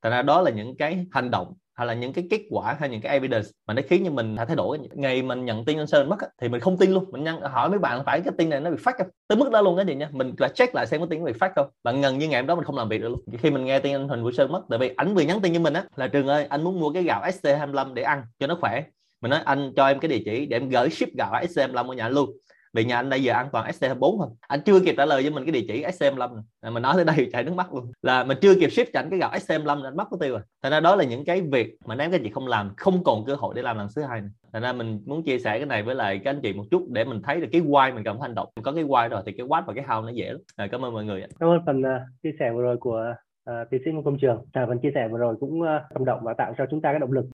Thành 0.02 0.12
ra 0.12 0.22
đó 0.22 0.40
là 0.40 0.50
những 0.50 0.76
cái 0.76 1.06
hành 1.10 1.30
động 1.30 1.54
hay 1.74 1.86
là 1.86 1.94
những 1.94 2.12
cái 2.12 2.26
kết 2.30 2.40
quả 2.50 2.76
hay 2.80 2.88
những 2.88 3.00
cái 3.00 3.12
evidence 3.12 3.48
mà 3.66 3.74
nó 3.74 3.82
khiến 3.88 4.02
cho 4.04 4.10
mình 4.10 4.36
phải 4.36 4.46
thay 4.46 4.56
đổi. 4.56 4.78
Ngày 4.92 5.22
mình 5.22 5.44
nhận 5.44 5.64
tin 5.64 5.78
anh 5.78 5.86
sơn 5.86 6.08
mất 6.08 6.16
thì 6.40 6.48
mình 6.48 6.60
không 6.60 6.78
tin 6.78 6.90
luôn. 6.90 7.04
Mình 7.10 7.24
nhân 7.24 7.40
hỏi 7.40 7.70
mấy 7.70 7.78
bạn 7.78 8.04
phải 8.04 8.20
cái 8.20 8.32
tin 8.38 8.48
này 8.48 8.60
nó 8.60 8.70
bị 8.70 8.76
phát 8.80 8.94
không? 8.98 9.06
Tới 9.28 9.38
mức 9.38 9.50
đó 9.50 9.62
luôn 9.62 9.76
cái 9.76 9.86
gì 9.86 9.94
nha 9.94 10.08
mình 10.12 10.34
là 10.38 10.48
check 10.48 10.74
lại 10.74 10.86
xem 10.86 11.00
cái 11.00 11.06
tin 11.10 11.20
nó 11.20 11.26
bị 11.26 11.32
phát 11.32 11.52
không? 11.56 11.66
Bạn 11.84 12.00
ngần 12.00 12.18
như 12.18 12.28
ngày 12.28 12.40
hôm 12.40 12.46
đó 12.46 12.54
mình 12.54 12.64
không 12.64 12.76
làm 12.76 12.88
việc 12.88 13.00
được 13.00 13.08
luôn. 13.08 13.20
Khi 13.38 13.50
mình 13.50 13.64
nghe 13.64 13.78
tin 13.78 13.94
anh 13.94 14.08
Huỳnh 14.08 14.22
Vũ 14.24 14.32
Sơn 14.32 14.52
mất, 14.52 14.62
tại 14.70 14.78
vì 14.78 14.90
ảnh 14.96 15.14
vừa 15.14 15.22
nhắn 15.22 15.40
tin 15.40 15.54
cho 15.54 15.60
mình 15.60 15.74
á, 15.74 15.84
là 15.96 16.06
trường 16.08 16.26
ơi, 16.26 16.44
anh 16.44 16.64
muốn 16.64 16.80
mua 16.80 16.90
cái 16.92 17.02
gạo 17.02 17.22
SC25 17.22 17.94
để 17.94 18.02
ăn 18.02 18.22
cho 18.38 18.46
nó 18.46 18.56
khỏe. 18.60 18.82
Mình 19.20 19.30
nói, 19.30 19.40
anh 19.44 19.72
cho 19.76 19.86
em 19.86 19.98
cái 19.98 20.08
địa 20.08 20.22
chỉ 20.24 20.46
để 20.46 20.56
em 20.56 20.68
gửi 20.68 20.90
ship 20.90 21.08
gạo 21.18 21.32
SC25 21.32 21.88
ở 21.88 21.94
nhà 21.94 22.08
luôn 22.08 22.30
vì 22.78 22.84
nhà 22.84 22.96
anh 22.96 23.10
bây 23.10 23.22
giờ 23.22 23.32
an 23.32 23.48
toàn 23.52 23.70
SC4 23.70 24.18
thôi 24.18 24.28
anh 24.48 24.60
chưa 24.64 24.80
kịp 24.80 24.94
trả 24.98 25.06
lời 25.06 25.22
với 25.22 25.30
mình 25.30 25.44
cái 25.44 25.52
địa 25.52 25.64
chỉ 25.68 25.84
SC5 25.84 26.34
này. 26.62 26.72
mình 26.72 26.82
nói 26.82 26.92
tới 26.96 27.04
đây 27.04 27.28
chảy 27.32 27.44
nước 27.44 27.54
mắt 27.54 27.74
luôn. 27.74 27.92
Là 28.02 28.24
mình 28.24 28.38
chưa 28.40 28.54
kịp 28.54 28.70
ship 28.70 28.92
cho 28.92 29.00
anh 29.00 29.10
cái 29.10 29.18
gạo 29.18 29.30
SC5 29.30 29.84
anh 29.84 29.96
mất 29.96 30.04
có 30.10 30.16
tiêu 30.20 30.30
rồi. 30.30 30.40
Thành 30.62 30.72
ra 30.72 30.80
đó 30.80 30.96
là 30.96 31.04
những 31.04 31.24
cái 31.24 31.40
việc 31.40 31.76
mà 31.86 31.94
nếu 31.94 32.10
các 32.10 32.20
chị 32.24 32.30
không 32.30 32.46
làm 32.46 32.70
không 32.76 33.04
còn 33.04 33.24
cơ 33.24 33.34
hội 33.34 33.54
để 33.56 33.62
làm 33.62 33.78
lần 33.78 33.88
thứ 33.96 34.02
hai 34.02 34.20
nữa. 34.20 34.28
Thành 34.52 34.62
ra 34.62 34.72
mình 34.72 35.00
muốn 35.06 35.22
chia 35.22 35.38
sẻ 35.38 35.58
cái 35.58 35.66
này 35.66 35.82
với 35.82 35.94
lại 35.94 36.20
các 36.24 36.30
anh 36.30 36.40
chị 36.42 36.52
một 36.52 36.64
chút 36.70 36.86
để 36.88 37.04
mình 37.04 37.22
thấy 37.22 37.40
được 37.40 37.48
cái 37.52 37.60
why 37.60 37.94
mình 37.94 38.04
cần 38.04 38.20
hành 38.20 38.34
động. 38.34 38.48
Có 38.62 38.72
cái 38.72 38.84
why 38.84 39.08
rồi 39.08 39.22
thì 39.26 39.32
cái 39.32 39.46
what 39.46 39.62
và 39.66 39.74
cái 39.74 39.84
how 39.84 40.04
nó 40.04 40.10
dễ 40.10 40.32
lắm. 40.32 40.40
À, 40.56 40.66
cảm 40.70 40.84
ơn 40.84 40.92
mọi 40.92 41.04
người 41.04 41.22
cảm 41.40 41.48
ơn 41.48 41.60
phần 41.66 41.80
uh, 41.80 42.22
chia 42.22 42.30
sẻ 42.38 42.52
vừa 42.52 42.62
rồi 42.62 42.76
của 42.76 43.14
uh, 43.50 43.70
tiến 43.70 43.80
sĩ 43.84 43.90
công 44.04 44.18
trường. 44.18 44.44
À, 44.52 44.66
phần 44.68 44.78
chia 44.78 44.90
sẻ 44.94 45.08
vừa 45.08 45.18
rồi 45.18 45.36
cũng 45.40 45.62
à, 45.62 45.76
uh, 45.76 45.82
cảm 45.94 46.04
động 46.04 46.20
và 46.22 46.34
tạo 46.34 46.54
cho 46.58 46.66
chúng 46.70 46.80
ta 46.80 46.92
cái 46.92 47.00
động 47.00 47.12
lực 47.12 47.26